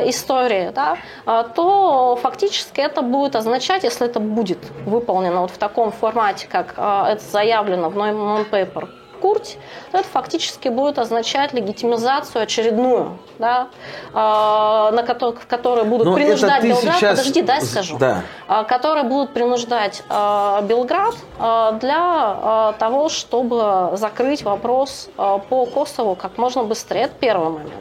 истории, 0.08 0.70
да, 0.74 0.96
э, 1.26 1.44
то 1.54 2.18
фактически 2.22 2.80
это 2.80 3.02
будет 3.02 3.36
означать, 3.36 3.84
если 3.84 4.06
это 4.06 4.20
будет 4.20 4.58
выполнено 4.86 5.40
вот 5.42 5.50
в 5.50 5.58
таком 5.58 5.92
формате, 5.92 6.46
как 6.50 6.74
э, 6.76 7.04
это 7.12 7.22
заявлено 7.24 7.90
в 7.90 7.96
non-paper 7.96 8.88
Курть, 9.22 9.56
то 9.92 9.98
это 9.98 10.08
фактически 10.08 10.68
будет 10.68 10.98
означать 10.98 11.52
легитимизацию 11.52 12.42
очередную, 12.42 13.18
да, 13.38 13.68
э, 14.10 14.14
на 14.14 15.04
которой, 15.06 15.36
в 15.36 15.46
которой 15.46 15.84
будут 15.84 16.08
Но 16.08 16.14
принуждать 16.14 16.64
Белград, 16.64 16.96
сейчас... 16.96 17.18
подожди, 17.18 17.42
дай 17.42 17.62
скажу, 17.62 17.98
да. 17.98 18.22
э, 18.48 18.64
которые 18.64 19.04
будут 19.04 19.32
принуждать 19.32 20.02
э, 20.08 20.58
Белград 20.64 21.14
э, 21.38 21.78
для 21.80 22.72
э, 22.74 22.78
того, 22.80 23.08
чтобы 23.08 23.92
закрыть 23.94 24.42
вопрос 24.42 25.08
э, 25.16 25.38
по 25.48 25.66
Косову 25.66 26.16
как 26.16 26.36
можно 26.36 26.64
быстрее. 26.64 27.02
Это 27.02 27.14
первый 27.20 27.50
момент. 27.50 27.72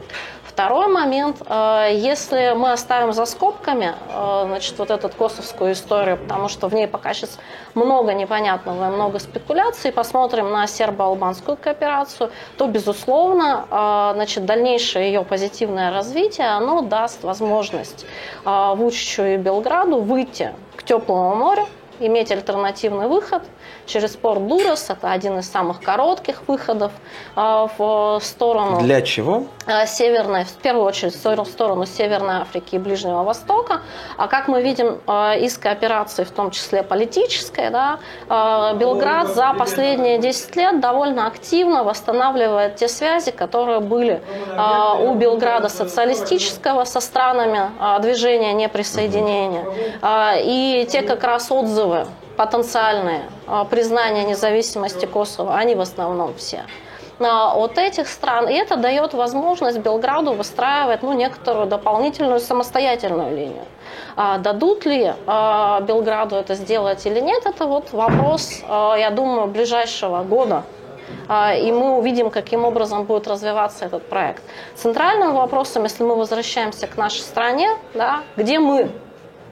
Второй 0.52 0.88
момент, 0.88 1.38
э, 1.46 1.92
если 1.94 2.52
мы 2.54 2.72
оставим 2.72 3.14
за 3.14 3.24
скобками 3.24 3.94
э, 4.10 4.44
значит, 4.46 4.78
вот 4.78 4.90
эту 4.90 5.08
косовскую 5.08 5.72
историю, 5.72 6.18
потому 6.18 6.48
что 6.48 6.68
в 6.68 6.74
ней 6.74 6.86
пока 6.86 7.14
сейчас 7.14 7.38
много 7.72 8.12
непонятного 8.12 8.90
и 8.90 8.94
много 8.94 9.18
спекуляций, 9.18 9.92
посмотрим 9.92 10.50
на 10.50 10.66
сербо-албанскую 10.66 11.56
кооперацию, 11.56 12.30
то, 12.58 12.66
безусловно, 12.66 13.64
э, 13.70 14.10
значит, 14.14 14.44
дальнейшее 14.44 15.06
ее 15.06 15.24
позитивное 15.24 15.90
развитие, 15.90 16.48
оно 16.48 16.82
даст 16.82 17.24
возможность 17.24 18.04
Вучичу 18.44 19.22
и 19.22 19.36
Белграду 19.38 20.02
выйти 20.02 20.52
к 20.76 20.82
теплому 20.82 21.34
морю, 21.34 21.66
иметь 21.98 22.30
альтернативный 22.30 23.08
выход 23.08 23.42
через 23.86 24.16
порт 24.16 24.46
Дурас. 24.46 24.90
Это 24.90 25.10
один 25.10 25.38
из 25.38 25.50
самых 25.50 25.80
коротких 25.80 26.42
выходов 26.46 26.92
а, 27.36 27.68
в 27.78 28.20
сторону... 28.22 28.80
Для 28.80 29.02
чего? 29.02 29.44
А, 29.66 29.86
северной, 29.86 30.44
в 30.44 30.54
первую 30.54 30.84
очередь, 30.84 31.14
в 31.14 31.44
сторону 31.46 31.86
Северной 31.86 32.36
Африки 32.36 32.76
и 32.76 32.78
Ближнего 32.78 33.22
Востока. 33.22 33.80
А 34.16 34.28
как 34.28 34.48
мы 34.48 34.62
видим 34.62 35.00
а, 35.06 35.34
из 35.34 35.58
кооперации, 35.58 36.24
в 36.24 36.30
том 36.30 36.50
числе 36.50 36.82
политической, 36.82 37.70
да, 37.70 37.98
Белград 38.74 39.28
за 39.28 39.54
последние 39.54 40.18
10 40.18 40.56
лет 40.56 40.80
довольно 40.80 41.26
активно 41.26 41.84
восстанавливает 41.84 42.76
те 42.76 42.88
связи, 42.88 43.30
которые 43.30 43.80
были 43.80 44.22
у 45.00 45.14
Белграда 45.14 45.68
социалистического 45.68 46.84
со 46.84 47.00
странами 47.00 47.70
движения 48.00 48.52
неприсоединения. 48.52 49.64
И 50.44 50.86
те 50.90 51.02
как 51.02 51.24
раз 51.24 51.50
отзывы 51.50 52.06
потенциальные 52.44 53.22
а, 53.46 53.64
признания 53.64 54.24
независимости 54.24 55.06
Косово, 55.06 55.54
они 55.54 55.76
в 55.76 55.80
основном 55.80 56.34
все 56.34 56.64
а, 57.20 57.54
от 57.54 57.78
этих 57.78 58.08
стран. 58.08 58.48
И 58.48 58.54
это 58.54 58.76
дает 58.76 59.14
возможность 59.14 59.78
Белграду 59.78 60.32
выстраивать 60.32 61.02
ну, 61.02 61.12
некоторую 61.12 61.66
дополнительную 61.66 62.40
самостоятельную 62.40 63.36
линию. 63.36 63.64
А 64.16 64.38
дадут 64.38 64.86
ли 64.86 65.12
а, 65.26 65.80
Белграду 65.82 66.34
это 66.34 66.56
сделать 66.56 67.06
или 67.06 67.20
нет, 67.20 67.46
это 67.46 67.66
вот 67.66 67.92
вопрос, 67.92 68.60
а, 68.68 68.96
я 68.96 69.10
думаю, 69.10 69.46
ближайшего 69.46 70.24
года. 70.24 70.64
А, 71.28 71.54
и 71.54 71.70
мы 71.70 71.96
увидим, 71.98 72.30
каким 72.30 72.64
образом 72.64 73.04
будет 73.04 73.28
развиваться 73.28 73.84
этот 73.84 74.08
проект. 74.08 74.42
Центральным 74.74 75.34
вопросом, 75.34 75.84
если 75.84 76.02
мы 76.02 76.16
возвращаемся 76.16 76.88
к 76.88 76.96
нашей 76.96 77.20
стране, 77.20 77.70
да, 77.94 78.22
где 78.36 78.58
мы 78.58 78.90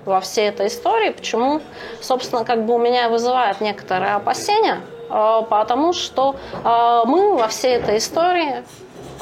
во 0.04 0.20
всей 0.20 0.48
этой 0.48 0.68
истории, 0.68 1.10
почему, 1.10 1.60
собственно, 2.00 2.44
как 2.44 2.64
бы 2.64 2.74
у 2.74 2.78
меня 2.78 3.08
вызывает 3.08 3.60
некоторые 3.60 4.14
опасения, 4.14 4.80
э, 5.08 5.42
потому 5.48 5.92
что 5.92 6.36
э, 6.64 7.02
мы 7.06 7.36
во 7.36 7.48
всей 7.48 7.76
этой 7.76 7.98
истории 7.98 8.64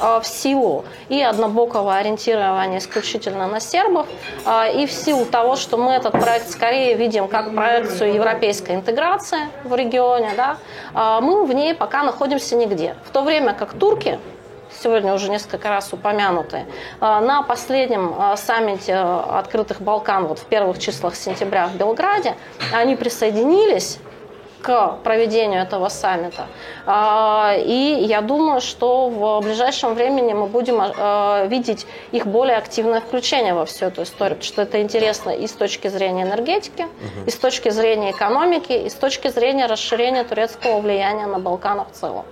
э, 0.01 0.19
в 0.21 0.25
силу 0.25 0.85
и 1.09 1.21
однобокого 1.21 1.95
ориентирования 1.95 2.79
исключительно 2.79 3.47
на 3.47 3.59
сербов, 3.59 4.07
и 4.75 4.85
в 4.85 4.91
силу 4.91 5.25
того, 5.25 5.55
что 5.55 5.77
мы 5.77 5.91
этот 5.91 6.13
проект 6.13 6.49
скорее 6.49 6.95
видим 6.95 7.27
как 7.27 7.53
проекцию 7.53 8.13
европейской 8.13 8.75
интеграции 8.75 9.49
в 9.63 9.75
регионе, 9.75 10.31
да, 10.37 10.57
мы 11.21 11.45
в 11.45 11.53
ней 11.53 11.73
пока 11.73 12.03
находимся 12.03 12.55
нигде. 12.55 12.95
В 13.05 13.11
то 13.11 13.21
время 13.21 13.53
как 13.53 13.73
турки 13.73 14.19
сегодня 14.81 15.13
уже 15.13 15.29
несколько 15.29 15.69
раз 15.69 15.93
упомянуты. 15.93 16.65
А, 16.99 17.21
на 17.21 17.43
последнем 17.43 18.15
а, 18.17 18.37
саммите 18.37 18.95
открытых 18.95 19.81
Балкан, 19.81 20.27
вот 20.27 20.39
в 20.39 20.45
первых 20.45 20.79
числах 20.79 21.15
сентября 21.15 21.67
в 21.67 21.75
Белграде, 21.75 22.35
они 22.73 22.95
присоединились 22.95 23.99
к 24.61 24.97
проведению 25.05 25.61
этого 25.61 25.87
саммита. 25.87 26.47
А, 26.85 27.55
и 27.57 28.03
я 28.05 28.19
думаю, 28.19 28.59
что 28.59 29.07
в 29.09 29.41
ближайшем 29.41 29.93
времени 29.93 30.33
мы 30.33 30.47
будем 30.47 30.79
видеть 31.49 31.87
их 32.11 32.27
более 32.27 32.57
активное 32.57 32.99
включение 32.99 33.53
во 33.53 33.65
всю 33.65 33.85
эту 33.85 34.03
историю, 34.03 34.35
потому 34.35 34.53
что 34.53 34.61
это 34.63 34.81
интересно 34.81 35.29
и 35.29 35.47
с 35.47 35.53
точки 35.53 35.87
зрения 35.87 36.23
энергетики, 36.23 36.81
угу. 36.81 37.25
и 37.27 37.31
с 37.31 37.35
точки 37.35 37.69
зрения 37.69 38.11
экономики, 38.11 38.73
и 38.73 38.89
с 38.89 38.95
точки 38.95 39.29
зрения 39.29 39.65
расширения 39.65 40.25
турецкого 40.25 40.81
влияния 40.81 41.25
на 41.25 41.39
Балканах 41.39 41.87
в 41.91 41.95
целом. 41.95 42.25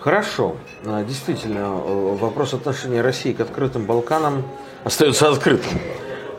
Хорошо. 0.00 0.56
А, 0.86 1.02
действительно, 1.02 1.58
э, 1.58 2.16
вопрос 2.20 2.54
отношения 2.54 3.00
России 3.00 3.32
к 3.32 3.40
открытым 3.40 3.84
Балканам 3.84 4.44
остается 4.84 5.28
открытым. 5.28 5.80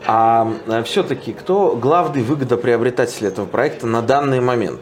А, 0.06 0.50
а 0.66 0.82
все-таки 0.82 1.32
кто 1.32 1.76
главный 1.76 2.22
выгодоприобретатель 2.22 3.26
этого 3.26 3.46
проекта 3.46 3.86
на 3.86 4.00
данный 4.00 4.40
момент? 4.40 4.80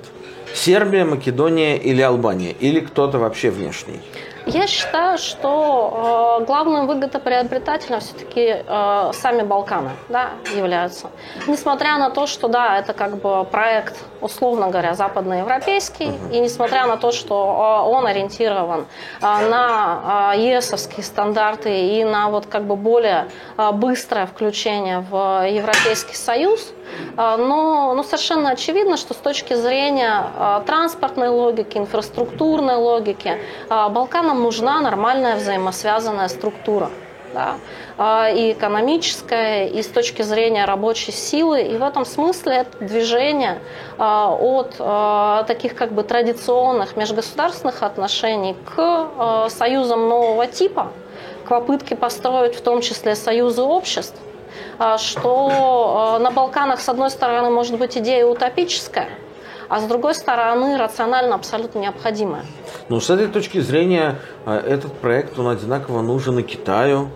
Сербия, 0.55 1.05
Македония 1.05 1.77
или 1.77 2.01
Албания? 2.01 2.53
Или 2.53 2.81
кто-то 2.81 3.19
вообще 3.19 3.51
внешний? 3.51 4.01
Я 4.47 4.67
считаю, 4.67 5.19
что 5.19 6.39
э, 6.41 6.47
главным 6.47 6.87
выгодоприобретателем 6.87 8.01
все-таки 8.01 8.65
э, 8.67 9.11
сами 9.13 9.43
Балканы 9.43 9.91
да, 10.09 10.31
являются. 10.57 11.11
Несмотря 11.47 11.99
на 11.99 12.09
то, 12.09 12.27
что 12.27 12.49
да, 12.49 12.79
это 12.79 12.95
как 12.95 13.19
бы 13.19 13.45
проект, 13.45 13.97
условно 14.21 14.69
говоря, 14.69 14.95
западноевропейский, 14.95 16.13
и 16.33 16.41
несмотря 16.41 16.87
на 16.87 16.97
то, 16.97 17.13
что 17.13 17.85
э, 17.85 17.89
он 17.89 18.07
ориентирован 18.07 18.87
э, 19.21 19.23
на 19.23 20.33
э, 20.35 20.41
ЕСовские 20.41 21.05
стандарты 21.05 21.99
и 21.99 22.05
на 22.05 22.29
вот 22.29 22.47
как 22.47 22.65
бы 22.65 22.77
более 22.77 23.29
быстрое 23.73 24.27
включение 24.27 25.01
в 25.01 25.47
Европейский 25.49 26.15
Союз, 26.15 26.73
а, 27.17 27.37
но, 27.37 27.95
но 27.95 28.03
совершенно 28.03 28.51
очевидно, 28.51 28.97
что 28.97 29.15
с 29.15 29.17
точки 29.19 29.55
зрения 29.55 30.13
а, 30.13 30.61
транспортной 30.61 31.29
логики, 31.29 31.79
инфраструктурной 31.79 32.77
логики, 32.77 33.39
а, 33.69 33.89
Балканам 33.89 34.43
нужна 34.43 34.81
нормальная 34.81 35.37
взаимосвязанная 35.37 36.29
структура. 36.29 36.91
Да, 37.35 38.31
и 38.31 38.53
экономическая, 38.53 39.67
и 39.67 39.83
с 39.83 39.89
точки 39.89 40.23
зрения 40.23 40.65
рабочей 40.65 41.13
силы. 41.13 41.63
И 41.63 41.77
в 41.77 41.83
этом 41.83 42.05
смысле 42.05 42.59
это 42.59 42.85
движение 42.85 43.61
от 43.99 45.47
таких 45.47 45.75
как 45.75 45.93
бы 45.93 46.05
традиционных 46.05 46.97
межгосударственных 46.97 47.83
отношений 47.83 48.57
к 48.75 49.49
союзам 49.51 50.09
нового 50.09 50.47
типа, 50.47 50.93
к 51.45 51.49
попытке 51.49 51.97
построить 51.97 52.55
в 52.55 52.61
том 52.61 52.81
числе 52.81 53.15
союзы 53.15 53.63
обществ, 53.63 54.21
а, 54.79 54.99
что 54.99 56.15
а, 56.15 56.19
на 56.19 56.31
Балканах, 56.31 56.81
с 56.81 56.89
одной 56.89 57.11
стороны, 57.11 57.51
может 57.51 57.79
быть 57.79 57.97
идея 57.97 58.27
утопическая, 58.27 59.09
а 59.69 59.81
с 59.81 59.85
другой 59.85 60.15
стороны, 60.15 60.77
рационально 60.79 61.35
абсолютно 61.35 61.79
необходимая. 61.79 62.45
Ну, 62.89 63.01
с 63.01 63.11
этой 63.11 63.29
точки 63.29 63.61
зрения, 63.61 64.17
а, 64.47 64.59
этот 64.59 64.93
проект, 64.95 65.39
он 65.39 65.49
одинаково 65.49 66.03
нужен 66.03 66.39
и 66.39 66.43
Китаю, 66.43 67.09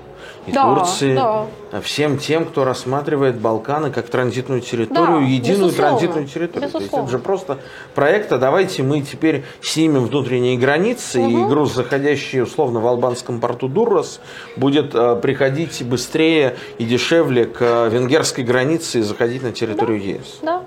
и 0.47 0.53
да, 0.53 0.75
Турции, 0.75 1.15
да. 1.15 1.81
всем 1.83 2.19
тем, 2.19 2.45
кто 2.45 2.65
рассматривает 2.65 3.37
Балканы 3.37 3.93
как 3.93 4.09
транзитную 4.09 4.61
территорию, 4.61 5.21
да, 5.21 5.27
единую 5.27 5.69
безусловно, 5.69 5.99
транзитную 5.99 6.27
территорию. 6.27 6.69
Безусловно. 6.69 6.89
То 6.89 6.97
есть 6.97 7.09
это 7.09 7.11
же 7.11 7.19
просто 7.19 7.59
проект, 7.95 8.33
а 8.33 8.39
давайте 8.39 8.83
мы 8.83 9.03
теперь 9.03 9.45
снимем 9.61 10.07
внутренние 10.07 10.59
границы, 10.59 11.21
угу. 11.21 11.31
и 11.31 11.49
груз, 11.49 11.75
заходящий 11.75 12.43
условно 12.43 12.81
в 12.81 12.87
албанском 12.87 13.41
порту 13.41 13.69
Дуррос, 13.69 14.21
будет 14.57 14.95
э, 14.95 15.17
приходить 15.17 15.81
быстрее 15.85 16.57
и 16.79 16.85
дешевле 16.85 17.45
к 17.45 17.89
венгерской 17.89 18.43
границе 18.43 18.99
и 18.99 19.03
заходить 19.03 19.45
на 19.45 19.53
территорию 19.53 20.01
да, 20.01 20.07
ЕС. 20.07 20.39
Да. 20.43 20.63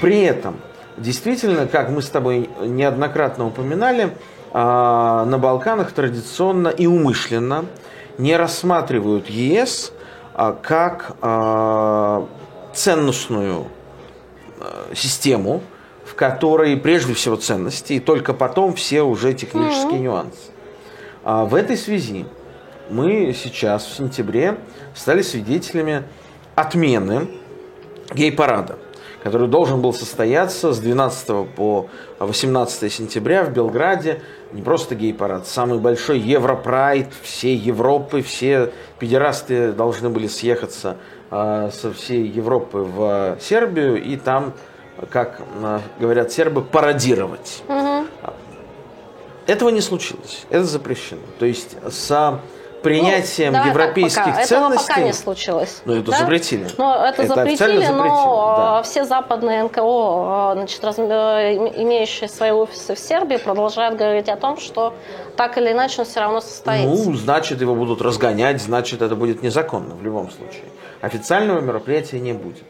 При 0.00 0.22
этом, 0.22 0.58
действительно, 0.96 1.66
как 1.66 1.90
мы 1.90 2.02
с 2.02 2.08
тобой 2.08 2.48
неоднократно 2.60 3.46
упоминали, 3.46 4.04
э, 4.52 4.54
на 4.54 5.38
Балканах 5.38 5.92
традиционно 5.92 6.68
и 6.68 6.86
умышленно– 6.86 7.66
не 8.18 8.36
рассматривают 8.36 9.28
ЕС 9.28 9.92
а, 10.34 10.52
как 10.52 11.16
а, 11.20 12.26
ценностную 12.74 13.66
а, 14.60 14.94
систему, 14.94 15.62
в 16.04 16.14
которой 16.14 16.76
прежде 16.76 17.14
всего 17.14 17.36
ценности, 17.36 17.94
и 17.94 18.00
только 18.00 18.34
потом 18.34 18.74
все 18.74 19.02
уже 19.02 19.32
технические 19.34 19.92
mm-hmm. 19.92 19.98
нюансы. 19.98 20.38
В 21.24 21.54
этой 21.54 21.76
связи 21.76 22.26
мы 22.90 23.32
сейчас, 23.32 23.86
в 23.86 23.96
сентябре, 23.96 24.58
стали 24.92 25.22
свидетелями 25.22 26.02
отмены 26.56 27.28
гей-парада 28.12 28.76
который 29.22 29.48
должен 29.48 29.80
был 29.80 29.92
состояться 29.92 30.72
с 30.72 30.78
12 30.78 31.48
по 31.54 31.88
18 32.18 32.92
сентября 32.92 33.44
в 33.44 33.52
Белграде. 33.52 34.20
Не 34.52 34.62
просто 34.62 34.94
гей-парад, 34.94 35.46
самый 35.46 35.78
большой 35.78 36.18
Европрайд 36.18 37.08
всей 37.22 37.56
Европы, 37.56 38.22
все 38.22 38.72
педерасты 38.98 39.72
должны 39.72 40.10
были 40.10 40.26
съехаться 40.26 40.96
э, 41.30 41.70
со 41.72 41.92
всей 41.92 42.26
Европы 42.26 42.78
в 42.78 43.38
Сербию 43.40 44.02
и 44.02 44.16
там, 44.16 44.52
как 45.10 45.40
э, 45.62 45.80
говорят 46.00 46.32
сербы, 46.32 46.62
пародировать. 46.62 47.62
Угу. 47.68 48.06
Этого 49.46 49.70
не 49.70 49.80
случилось, 49.80 50.44
это 50.50 50.64
запрещено. 50.64 51.22
То 51.38 51.46
есть 51.46 51.76
с 51.88 52.40
принятием 52.82 53.52
ну, 53.52 53.66
европейских 53.66 54.24
пока. 54.24 54.44
ценностей. 54.44 54.84
Этого 54.84 54.86
пока 54.88 55.00
не 55.00 55.12
случилось. 55.12 55.82
Ну, 55.84 55.94
это 55.94 56.10
да? 56.10 56.18
запретили. 56.18 56.68
Ну, 56.76 56.92
это, 56.92 57.22
Это 57.22 57.34
запретили, 57.34 57.72
но 57.72 57.80
запретили, 57.80 57.96
да. 57.96 58.80
э, 58.80 58.82
все 58.84 59.04
западные 59.04 59.62
НКО, 59.64 59.80
э, 59.80 60.52
значит, 60.54 60.84
раз- 60.84 60.98
э, 60.98 61.54
им- 61.54 61.72
имеющие 61.84 62.28
свои 62.28 62.50
офисы 62.50 62.94
в 62.94 62.98
Сербии, 62.98 63.36
продолжают 63.36 63.96
говорить 63.96 64.28
о 64.28 64.36
том, 64.36 64.58
что 64.58 64.94
так 65.36 65.56
или 65.58 65.72
иначе 65.72 66.00
он 66.02 66.06
все 66.06 66.20
равно 66.20 66.40
состоится. 66.40 66.88
Ну, 66.88 67.14
значит, 67.14 67.60
его 67.60 67.74
будут 67.74 68.02
разгонять, 68.02 68.60
значит, 68.60 69.02
это 69.02 69.16
будет 69.16 69.42
незаконно 69.42 69.94
в 69.94 70.02
любом 70.02 70.30
случае. 70.30 70.64
Официального 71.00 71.60
мероприятия 71.60 72.20
не 72.20 72.32
будет. 72.32 72.64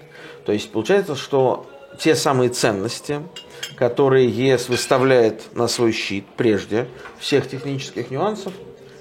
То 0.45 0.53
есть 0.53 0.73
получается, 0.73 1.17
что 1.17 1.67
те 1.99 2.15
самые 2.15 2.51
ценности, 2.51 3.21
которые 3.77 4.29
ЕС 4.29 4.69
выставляет 4.69 5.55
на 5.55 5.69
свой 5.69 5.93
щит 5.93 6.25
прежде 6.37 6.89
всех 7.19 7.49
технических 7.49 8.11
нюансов, 8.11 8.53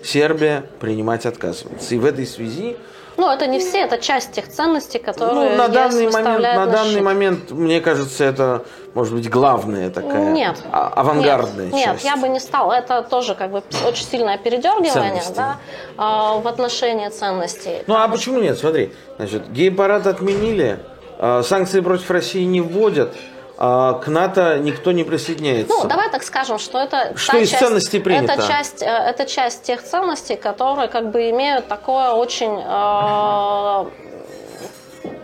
Сербия 0.04 0.64
принимать 0.80 1.26
отказывается. 1.26 1.96
И 1.96 1.98
в 1.98 2.06
этой 2.06 2.26
связи 2.26 2.78
Ну, 3.18 3.30
это 3.30 3.46
не 3.46 3.60
все, 3.60 3.80
это 3.82 3.98
часть 3.98 4.32
тех 4.32 4.48
ценностей, 4.48 5.00
которые 5.00 5.52
ну, 5.52 5.56
на 5.56 5.68
данный 5.68 6.10
момент, 6.10 6.42
на 6.42 6.66
данный 6.66 7.02
момент, 7.02 7.52
мне 7.52 7.82
кажется, 7.82 8.24
это 8.24 8.64
может 8.94 9.14
быть 9.14 9.30
главная 9.30 9.90
такая 9.90 10.32
Нет. 10.32 10.58
а- 10.72 10.88
авангардная 10.96 11.68
нет, 11.68 11.86
часть. 11.86 12.04
Нет, 12.04 12.16
я 12.16 12.22
бы 12.22 12.30
не 12.30 12.40
стала. 12.40 12.74
Это 12.74 13.04
тоже 13.04 13.36
как 13.36 13.52
бы 13.52 13.64
очень 13.86 14.06
сильное 14.06 14.38
передергивание 14.38 15.24
да, 15.36 15.58
а, 15.98 16.40
в 16.40 16.48
отношении 16.48 17.10
ценностей. 17.10 17.84
Ну 17.88 17.96
а 17.96 18.08
почему 18.08 18.40
нет? 18.40 18.58
Смотри, 18.58 18.92
значит, 19.18 19.50
гей-парад 19.52 20.08
отменили, 20.08 20.80
а, 21.20 21.44
санкции 21.44 21.82
против 21.82 22.10
России 22.10 22.44
не 22.44 22.62
вводят, 22.62 23.14
а 23.64 23.94
к 23.94 24.08
НАТО 24.08 24.58
никто 24.58 24.92
не 24.92 25.04
присоединяется. 25.04 25.72
Ну, 25.72 25.88
давай 25.88 26.10
так 26.10 26.24
скажем, 26.24 26.58
что 26.58 26.80
это 26.80 27.14
Что 27.16 27.38
из 27.38 27.52
часть, 27.52 27.64
ценностей 27.64 28.00
принято? 28.00 28.34
Это 28.34 28.48
часть, 28.48 28.82
э, 28.82 28.88
это 28.88 29.28
часть 29.28 29.62
тех 29.62 29.84
ценностей, 29.84 30.36
которые 30.36 30.88
как 30.88 31.12
бы 31.12 31.30
имеют 31.30 31.68
такое 31.68 32.10
очень 32.10 32.60
э, 32.60 33.86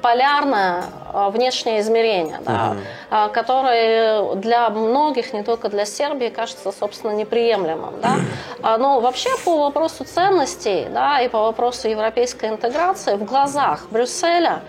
полярное 0.01 0.83
э, 1.13 1.29
внешнее 1.29 1.79
измерение, 1.81 2.39
да, 2.41 2.75
э, 3.11 3.29
которое 3.29 4.35
для 4.35 4.69
многих, 4.69 5.33
не 5.33 5.43
только 5.43 5.69
для 5.69 5.85
Сербии, 5.85 6.29
кажется, 6.29 6.71
собственно, 6.71 7.11
неприемлемым. 7.11 7.95
Да. 8.01 8.15
А, 8.61 8.77
Но 8.77 8.99
вообще 8.99 9.29
по 9.45 9.57
вопросу 9.57 10.03
ценностей 10.03 10.87
да, 10.91 11.21
и 11.21 11.27
по 11.27 11.41
вопросу 11.41 11.87
европейской 11.87 12.49
интеграции 12.49 13.15
в 13.15 13.25
глазах 13.25 13.87
Брюсселя 13.91 14.61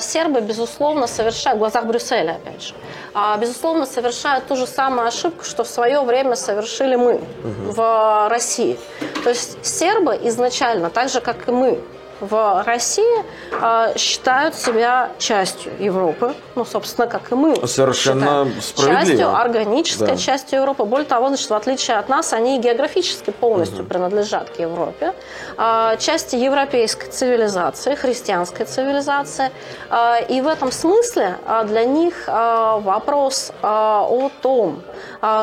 сербы, 0.00 0.40
безусловно, 0.40 1.06
совершают, 1.06 1.56
в 1.56 1.60
глазах 1.60 1.84
Брюсселя, 1.84 2.40
опять 2.42 2.62
же, 2.62 2.74
а, 3.12 3.36
безусловно, 3.36 3.86
совершают 3.86 4.46
ту 4.46 4.56
же 4.56 4.66
самую 4.66 5.06
ошибку, 5.06 5.44
что 5.44 5.64
в 5.64 5.68
свое 5.68 6.00
время 6.00 6.34
совершили 6.34 6.96
мы 6.96 7.20
в 7.42 8.28
России. 8.30 8.78
То 9.22 9.30
есть 9.30 9.64
сербы 9.64 10.18
изначально, 10.24 10.90
так 10.90 11.08
же, 11.08 11.20
как 11.20 11.48
и 11.48 11.52
мы, 11.52 11.78
в 12.20 12.64
России 12.66 13.24
а, 13.60 13.92
считают 13.96 14.54
себя 14.54 15.10
частью 15.18 15.72
Европы, 15.78 16.34
ну, 16.54 16.64
собственно, 16.64 17.06
как 17.06 17.30
и 17.32 17.34
мы. 17.34 17.66
Совершенно 17.66 18.44
считаем. 18.46 18.62
справедливо. 18.62 19.06
Частью, 19.06 19.36
органической 19.36 20.06
Да. 20.06 20.16
частью 20.16 20.58
Европы. 20.60 20.84
Более 20.84 21.06
того, 21.06 21.28
значит, 21.28 21.50
в 21.50 21.54
отличие 21.54 21.96
от 21.98 22.08
нас, 22.08 22.32
они 22.32 22.58
географически 22.60 23.30
полностью 23.30 23.84
принадлежат 23.84 24.50
к 24.50 24.58
Европе. 24.60 25.12
А, 25.56 25.96
части 25.96 26.36
европейской 26.36 27.08
цивилизации, 27.10 27.94
христианской 27.94 28.66
цивилизации. 28.66 29.50
А, 29.90 30.18
И 30.28 30.40
в 30.40 30.48
этом 30.48 30.72
смысле 30.72 31.36
а, 31.46 31.64
для 31.64 31.84
них 31.84 32.24
а, 32.26 32.78
вопрос 32.78 33.52
а, 33.62 34.06
о 34.08 34.30
том, 34.42 34.82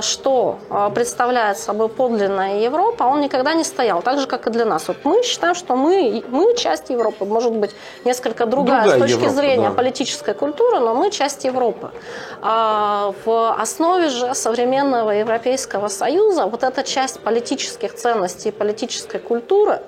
что 0.02 0.60
а, 0.70 0.90
представляет 0.90 1.58
собой 1.58 1.90
подлинная 1.90 2.60
Европа, 2.60 3.04
он 3.04 3.22
никогда 3.22 3.54
не 3.54 3.64
стоял, 3.64 4.02
так 4.02 4.20
же, 4.20 4.28
как 4.28 4.48
и 4.48 4.50
для 4.50 4.66
нас. 4.66 4.88
Вот 4.88 4.98
мы 5.04 5.24
считаем, 5.24 5.56
что 5.56 5.76
мы, 5.76 6.24
мы 6.30 6.56
часть 6.56 6.90
Европы, 6.90 7.26
может 7.26 7.52
быть, 7.54 7.72
несколько 8.06 8.46
другая, 8.46 8.82
Другая 8.82 9.00
с 9.00 9.02
точки 9.02 9.24
Европа, 9.24 9.36
зрения 9.36 9.70
да. 9.70 9.76
политической 9.76 10.34
культуры, 10.34 10.80
но 10.80 10.94
мы 10.96 11.12
часть 11.12 11.46
Европы. 11.46 11.92
А, 12.42 13.14
В 13.26 13.54
основе 13.62 14.10
же 14.10 14.36
современного 14.36 15.12
Европейского 15.12 15.88
Союза 15.88 16.46
вот 16.46 16.64
эта 16.64 16.84
часть 16.84 17.20
политических 17.20 17.94
ценностей 17.96 18.50
и 18.50 18.52
политической 18.52 19.20
культуры, 19.20 19.82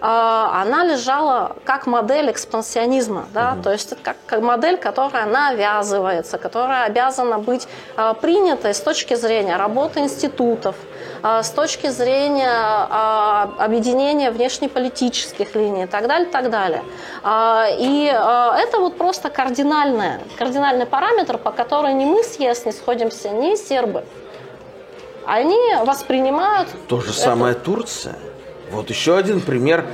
а, 0.00 0.62
она 0.62 0.84
лежала 0.84 1.56
как 1.64 1.86
модель 1.86 2.30
экспансионизма, 2.30 3.26
да, 3.32 3.56
то 3.62 3.70
есть 3.72 3.94
как, 4.02 4.16
модель, 4.40 4.76
которая 4.76 5.26
навязывается, 5.26 6.38
которая 6.38 6.84
обязана 6.86 7.38
быть 7.38 7.68
а, 7.96 8.14
принятой 8.14 8.74
с 8.74 8.80
точки 8.80 9.11
зрения 9.14 9.56
работы 9.56 10.00
институтов, 10.00 10.76
а, 11.22 11.42
с 11.42 11.50
точки 11.50 11.88
зрения 11.88 12.50
а, 12.50 13.52
объединения 13.58 14.30
внешнеполитических 14.30 15.54
линий 15.54 15.84
и 15.84 15.86
так 15.86 16.06
далее, 16.08 16.28
так 16.28 16.50
далее. 16.50 16.82
А, 17.22 17.66
И 17.78 18.04
это 18.06 18.78
вот 18.78 18.96
просто 18.96 19.30
кардинальное, 19.30 20.20
кардинальный 20.38 20.86
параметр, 20.86 21.38
по 21.38 21.50
которому 21.50 21.94
ни 21.96 22.04
мы 22.04 22.22
с 22.24 22.38
ЕС 22.40 22.64
не 22.66 22.72
сходимся, 22.72 23.30
ни 23.30 23.54
сербы. 23.56 24.04
Они 25.26 25.58
воспринимают... 25.84 26.68
То 26.88 27.00
же 27.00 27.10
это- 27.10 27.18
самое 27.18 27.54
Турция. 27.54 28.16
Вот 28.70 28.88
еще 28.88 29.16
один 29.16 29.40
пример 29.42 29.84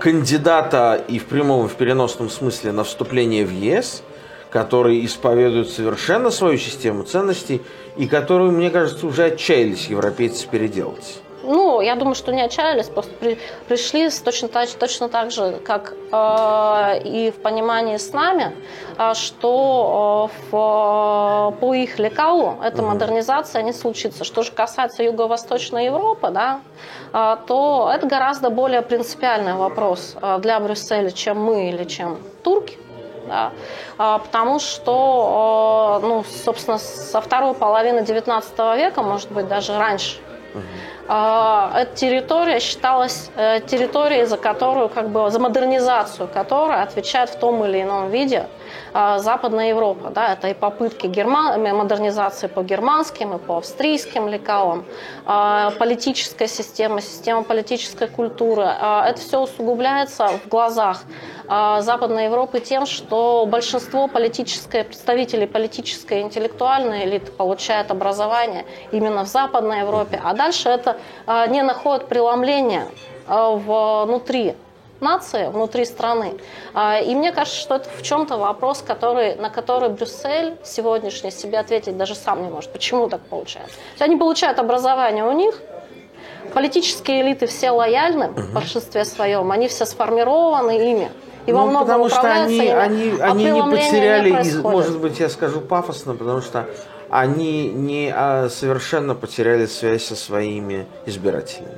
кандидата 0.00 1.02
и 1.08 1.18
в 1.18 1.26
прямом, 1.26 1.66
и 1.66 1.68
в 1.68 1.74
переносном 1.74 2.30
смысле 2.30 2.72
на 2.72 2.82
вступление 2.84 3.44
в 3.44 3.50
ЕС, 3.50 4.02
который 4.50 5.04
исповедует 5.04 5.70
совершенно 5.70 6.30
свою 6.30 6.58
систему 6.58 7.02
ценностей 7.02 7.62
и 7.96 8.06
которую, 8.06 8.52
мне 8.52 8.70
кажется, 8.70 9.06
уже 9.06 9.24
отчаялись 9.24 9.88
европейцы 9.88 10.46
переделать. 10.48 11.20
Ну, 11.44 11.80
я 11.80 11.94
думаю, 11.94 12.14
что 12.14 12.32
не 12.32 12.42
отчаялись, 12.42 12.88
просто 12.88 13.12
при- 13.14 13.38
пришли 13.68 14.10
с 14.10 14.20
точно, 14.20 14.48
так, 14.48 14.68
точно 14.70 15.08
так 15.08 15.30
же, 15.30 15.58
как 15.64 15.94
э, 16.12 17.00
и 17.04 17.30
в 17.30 17.40
понимании 17.40 17.96
с 17.96 18.12
нами, 18.12 18.54
э, 18.98 19.14
что 19.14 20.28
э, 20.30 20.50
в, 20.50 21.54
по 21.58 21.74
их 21.74 21.98
лекалу 21.98 22.56
эта 22.62 22.82
модернизация 22.82 23.62
не 23.62 23.72
случится. 23.72 24.24
Что 24.24 24.42
же 24.42 24.52
касается 24.52 25.02
Юго-Восточной 25.04 25.86
Европы, 25.86 26.28
да, 26.30 26.60
э, 27.14 27.36
то 27.46 27.90
это 27.94 28.06
гораздо 28.06 28.50
более 28.50 28.82
принципиальный 28.82 29.54
вопрос 29.54 30.16
э, 30.20 30.38
для 30.40 30.60
Брюсселя, 30.60 31.10
чем 31.10 31.40
мы 31.40 31.70
или 31.70 31.84
чем 31.84 32.18
турки. 32.42 32.76
Да, 33.26 33.52
потому 33.98 34.60
что, 34.60 36.00
э, 36.02 36.06
ну, 36.06 36.24
собственно, 36.24 36.78
со 36.78 37.20
второй 37.20 37.54
половины 37.54 38.00
XIX 38.00 38.76
века, 38.76 39.02
может 39.02 39.30
быть, 39.32 39.48
даже 39.48 39.76
раньше, 39.76 40.18
а, 41.10 41.72
эта 41.74 41.96
территория 41.96 42.60
считалась 42.60 43.30
э, 43.34 43.60
территорией, 43.60 44.26
за 44.26 44.36
которую, 44.36 44.90
как 44.90 45.08
бы, 45.08 45.30
за 45.30 45.40
модернизацию 45.40 46.28
которой 46.28 46.82
отвечает 46.82 47.30
в 47.30 47.38
том 47.38 47.64
или 47.64 47.82
ином 47.82 48.10
виде 48.10 48.46
а, 48.92 49.18
Западная 49.18 49.70
Европа. 49.70 50.10
Да, 50.10 50.34
это 50.34 50.48
и 50.48 50.54
попытки 50.54 51.06
герман... 51.06 51.62
модернизации 51.74 52.46
по 52.46 52.62
германским 52.62 53.36
и 53.36 53.38
по 53.38 53.56
австрийским 53.56 54.28
лекалам, 54.28 54.84
а, 55.24 55.70
политическая 55.78 56.46
система, 56.46 57.00
система 57.00 57.42
политической 57.42 58.08
культуры. 58.08 58.64
А, 58.66 59.08
Это 59.08 59.18
все 59.18 59.40
усугубляется 59.40 60.28
в 60.44 60.48
глазах 60.48 61.04
а, 61.48 61.80
Западной 61.80 62.24
Европы 62.24 62.60
тем, 62.60 62.84
что 62.84 63.46
большинство 63.46 63.87
политической, 64.08 64.84
представителей 64.84 65.46
политической 65.46 66.20
и 66.20 66.22
интеллектуальной 66.22 67.04
элиты 67.04 67.30
получают 67.32 67.90
образование 67.90 68.64
именно 68.92 69.24
в 69.24 69.28
Западной 69.28 69.80
Европе, 69.80 70.20
а 70.22 70.34
дальше 70.34 70.68
это 70.68 70.98
а, 71.26 71.46
не 71.46 71.62
находит 71.62 72.08
преломления 72.08 72.86
а, 73.26 73.52
внутри 73.52 74.54
нации, 75.00 75.46
внутри 75.46 75.84
страны. 75.84 76.38
А, 76.74 76.98
И 76.98 77.14
мне 77.14 77.32
кажется, 77.32 77.60
что 77.60 77.76
это 77.76 77.88
в 77.90 78.02
чем-то 78.02 78.36
вопрос, 78.36 78.82
который, 78.82 79.36
на 79.36 79.50
который 79.50 79.90
Брюссель 79.90 80.56
сегодняшний 80.64 81.30
себе 81.30 81.58
ответить 81.58 81.96
даже 81.96 82.14
сам 82.14 82.42
не 82.42 82.50
может. 82.50 82.72
Почему 82.72 83.08
так 83.08 83.20
получается? 83.22 83.76
Они 83.98 84.16
получают 84.16 84.58
образование 84.58 85.24
у 85.24 85.32
них, 85.32 85.60
политические 86.52 87.22
элиты 87.22 87.46
все 87.46 87.70
лояльны 87.70 88.28
в 88.28 88.52
большинстве 88.52 89.04
своем, 89.04 89.50
они 89.50 89.68
все 89.68 89.84
сформированы 89.84 90.90
ими. 90.90 91.10
И 91.46 91.52
во 91.52 91.62
Ну, 91.62 91.68
многом 91.70 91.86
потому 91.86 92.08
что 92.10 92.30
они, 92.30 92.56
ими, 92.58 92.68
они, 92.68 93.14
а 93.20 93.30
они 93.30 93.44
не 93.50 93.62
потеряли, 93.62 94.32
происходит. 94.32 94.62
может 94.64 94.98
быть, 94.98 95.18
я 95.20 95.28
скажу 95.30 95.60
пафосно, 95.62 96.14
потому 96.14 96.42
что 96.42 96.66
они 97.08 97.70
не 97.70 98.12
а, 98.14 98.48
совершенно 98.50 99.14
потеряли 99.14 99.64
связь 99.64 100.04
со 100.04 100.14
своими 100.14 100.86
избирателями. 101.06 101.72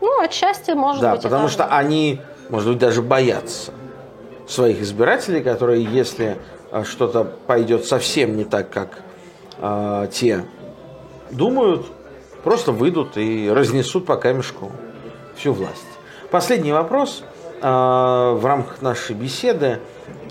Ну, 0.00 0.20
отчасти, 0.22 0.70
может 0.70 1.02
Да, 1.02 1.12
быть, 1.12 1.20
и 1.20 1.22
потому 1.24 1.48
что 1.48 1.64
они, 1.66 2.20
может 2.48 2.68
быть, 2.68 2.78
даже 2.78 3.02
боятся 3.02 3.72
своих 4.46 4.80
избирателей, 4.80 5.42
которые, 5.42 5.82
если 5.82 6.36
а, 6.70 6.84
что-то 6.84 7.24
пойдет 7.24 7.86
совсем 7.86 8.36
не 8.36 8.44
так, 8.44 8.70
как 8.70 8.98
а, 9.58 10.06
те 10.06 10.44
думают, 11.32 11.86
просто 12.46 12.70
выйдут 12.70 13.16
и 13.16 13.50
разнесут 13.50 14.06
по 14.06 14.14
камешку 14.14 14.70
всю 15.36 15.52
власть. 15.52 15.82
Последний 16.30 16.70
вопрос 16.70 17.24
а, 17.60 18.34
в 18.34 18.46
рамках 18.46 18.82
нашей 18.82 19.16
беседы. 19.16 19.80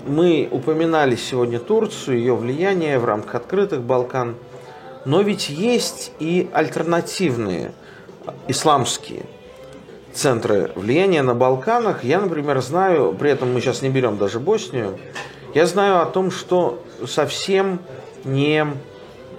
Мы 0.06 0.48
упоминали 0.50 1.14
сегодня 1.14 1.58
Турцию, 1.58 2.16
ее 2.16 2.34
влияние 2.34 2.98
в 2.98 3.04
рамках 3.04 3.34
открытых 3.34 3.82
Балкан. 3.82 4.36
Но 5.04 5.20
ведь 5.20 5.50
есть 5.50 6.10
и 6.18 6.48
альтернативные 6.54 7.72
исламские 8.48 9.26
центры 10.14 10.72
влияния 10.74 11.20
на 11.20 11.34
Балканах. 11.34 12.02
Я, 12.02 12.18
например, 12.18 12.62
знаю, 12.62 13.12
при 13.12 13.30
этом 13.30 13.52
мы 13.52 13.60
сейчас 13.60 13.82
не 13.82 13.90
берем 13.90 14.16
даже 14.16 14.40
Боснию, 14.40 14.98
я 15.52 15.66
знаю 15.66 16.00
о 16.00 16.06
том, 16.06 16.30
что 16.30 16.82
совсем 17.06 17.78
не 18.24 18.66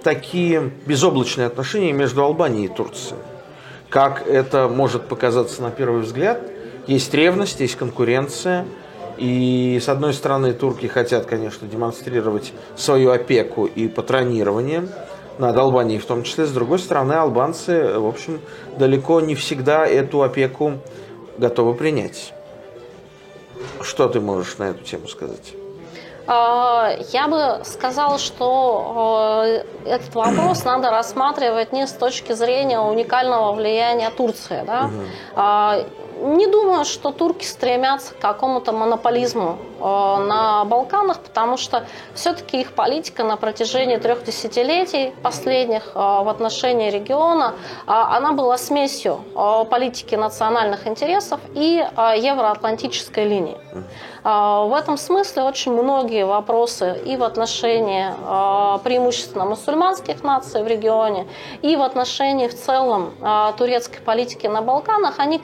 такие 0.08 0.72
безоблачные 0.86 1.48
отношения 1.48 1.92
между 1.92 2.24
Албанией 2.24 2.64
и 2.64 2.68
Турцией. 2.68 3.20
Как 3.90 4.26
это 4.26 4.66
может 4.66 5.06
показаться 5.06 5.60
на 5.60 5.70
первый 5.70 6.00
взгляд, 6.00 6.40
есть 6.86 7.12
ревность, 7.12 7.60
есть 7.60 7.76
конкуренция. 7.76 8.64
И, 9.18 9.78
с 9.84 9.86
одной 9.86 10.14
стороны, 10.14 10.54
турки 10.54 10.86
хотят, 10.86 11.26
конечно, 11.26 11.68
демонстрировать 11.68 12.54
свою 12.74 13.10
опеку 13.10 13.66
и 13.66 13.86
патронирование 13.86 14.88
над 15.36 15.54
Албанией 15.58 15.98
в 16.00 16.06
том 16.06 16.22
числе. 16.22 16.46
С 16.46 16.52
другой 16.52 16.78
стороны, 16.78 17.12
албанцы, 17.12 17.98
в 17.98 18.06
общем, 18.06 18.40
далеко 18.78 19.20
не 19.20 19.34
всегда 19.34 19.86
эту 19.86 20.22
опеку 20.22 20.78
готовы 21.36 21.74
принять. 21.74 22.32
Что 23.82 24.08
ты 24.08 24.22
можешь 24.22 24.56
на 24.56 24.70
эту 24.70 24.82
тему 24.84 25.06
сказать? 25.06 25.52
А, 26.30 26.92
я 27.10 27.26
бы 27.26 27.64
сказала, 27.64 28.18
что 28.18 29.64
э, 29.84 29.88
этот 29.88 30.14
вопрос 30.14 30.62
надо 30.62 30.90
рассматривать 30.90 31.72
не 31.72 31.86
с 31.86 31.92
точки 31.92 32.34
зрения 32.34 32.78
уникального 32.80 33.52
влияния 33.52 34.10
Турции. 34.10 34.62
Да? 34.66 34.84
Угу. 34.84 35.02
Не 36.20 36.48
думаю, 36.48 36.84
что 36.84 37.12
турки 37.12 37.44
стремятся 37.44 38.12
к 38.14 38.18
какому-то 38.18 38.72
монополизму 38.72 39.58
э, 39.78 39.82
на 39.82 40.64
Балканах, 40.64 41.20
потому 41.20 41.56
что 41.56 41.86
все-таки 42.14 42.60
их 42.60 42.72
политика 42.72 43.22
на 43.22 43.36
протяжении 43.36 43.98
трех 43.98 44.24
десятилетий 44.24 45.14
последних 45.22 45.92
э, 45.94 45.98
в 45.98 46.28
отношении 46.28 46.90
региона, 46.90 47.54
она 47.86 48.32
была 48.32 48.58
смесью 48.58 49.20
политики 49.70 50.14
национальных 50.14 50.86
интересов 50.86 51.40
и 51.54 51.84
евроатлантической 51.96 53.24
линии. 53.24 53.56
В 54.24 54.76
этом 54.76 54.96
смысле 54.96 55.44
очень 55.44 55.72
многие 55.72 56.26
вопросы 56.26 57.00
и 57.04 57.16
в 57.16 57.22
отношении 57.22 58.08
преимущественно 58.82 59.44
мусульманских 59.44 60.22
наций 60.22 60.62
в 60.62 60.66
регионе, 60.66 61.26
и 61.62 61.76
в 61.76 61.82
отношении 61.82 62.48
в 62.48 62.54
целом 62.54 63.12
турецкой 63.56 64.00
политики 64.00 64.46
на 64.46 64.60
Балканах, 64.60 65.14
они 65.18 65.38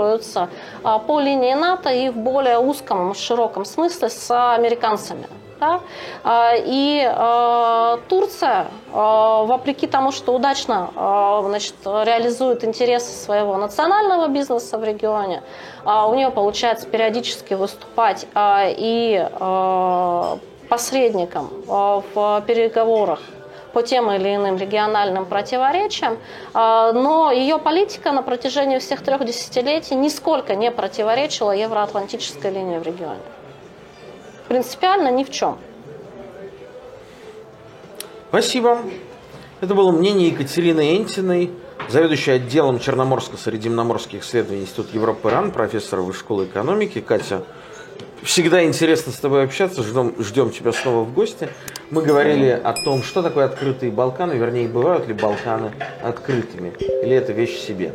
координируются 0.00 0.48
по 0.82 1.20
линии 1.20 1.54
НАТО 1.54 1.90
и 1.90 2.08
в 2.08 2.16
более 2.16 2.58
узком, 2.58 3.14
широком 3.14 3.64
смысле 3.64 4.08
с 4.08 4.54
американцами. 4.54 5.26
Да? 5.60 5.80
А, 6.24 6.54
и 6.56 7.04
а, 7.06 7.98
Турция, 8.08 8.68
а, 8.94 9.44
вопреки 9.44 9.86
тому, 9.86 10.10
что 10.10 10.34
удачно 10.34 10.90
значит, 11.44 11.74
реализует 11.84 12.64
интересы 12.64 13.12
своего 13.12 13.58
национального 13.58 14.28
бизнеса 14.28 14.78
в 14.78 14.84
регионе, 14.84 15.42
у 15.84 16.14
нее 16.14 16.30
получается 16.30 16.86
периодически 16.86 17.54
выступать 17.54 18.26
и 18.34 19.28
посредником 20.68 21.50
в 21.66 22.42
переговорах 22.46 23.20
по 23.72 23.82
тем 23.82 24.10
или 24.10 24.34
иным 24.34 24.56
региональным 24.56 25.26
противоречиям, 25.26 26.18
но 26.54 27.32
ее 27.32 27.58
политика 27.58 28.12
на 28.12 28.22
протяжении 28.22 28.78
всех 28.78 29.02
трех 29.02 29.24
десятилетий 29.24 29.94
нисколько 29.94 30.54
не 30.54 30.70
противоречила 30.70 31.52
евроатлантической 31.52 32.50
линии 32.50 32.78
в 32.78 32.82
регионе 32.82 33.20
принципиально 34.50 35.12
ни 35.12 35.22
в 35.22 35.30
чем. 35.30 35.58
Спасибо. 38.30 38.78
Это 39.60 39.76
было 39.76 39.92
мнение 39.92 40.26
Екатерины 40.28 40.96
Энтиной, 40.96 41.52
заведующей 41.88 42.34
отделом 42.34 42.78
Черноморско-Средиземноморских 42.78 44.22
исследований 44.22 44.62
Института 44.62 44.90
Европы 44.94 45.30
РАН, 45.30 45.52
профессора 45.52 46.00
Высшей 46.00 46.22
школы 46.22 46.44
экономики. 46.46 47.00
Катя, 47.00 47.44
всегда 48.22 48.64
интересно 48.64 49.12
с 49.12 49.16
тобой 49.16 49.44
общаться, 49.44 49.82
ждем, 49.82 50.14
ждем 50.18 50.50
тебя 50.50 50.72
снова 50.72 51.04
в 51.04 51.12
гости. 51.12 51.48
Мы 51.90 52.02
говорили 52.02 52.48
о 52.62 52.72
том, 52.72 53.02
что 53.02 53.22
такое 53.22 53.46
открытые 53.46 53.90
Балканы, 53.90 54.34
вернее, 54.34 54.68
бывают 54.68 55.08
ли 55.08 55.14
Балканы 55.14 55.72
открытыми, 56.02 56.72
или 56.78 57.14
это 57.14 57.32
вещь 57.32 57.56
в 57.56 57.66
себе. 57.66 57.92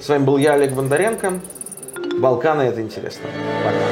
С 0.00 0.08
вами 0.08 0.24
был 0.24 0.36
я, 0.36 0.54
Олег 0.54 0.72
Бондаренко. 0.72 1.40
Балканы– 2.18 2.62
это 2.64 2.80
интересно. 2.80 3.28
Пока. 3.64 3.87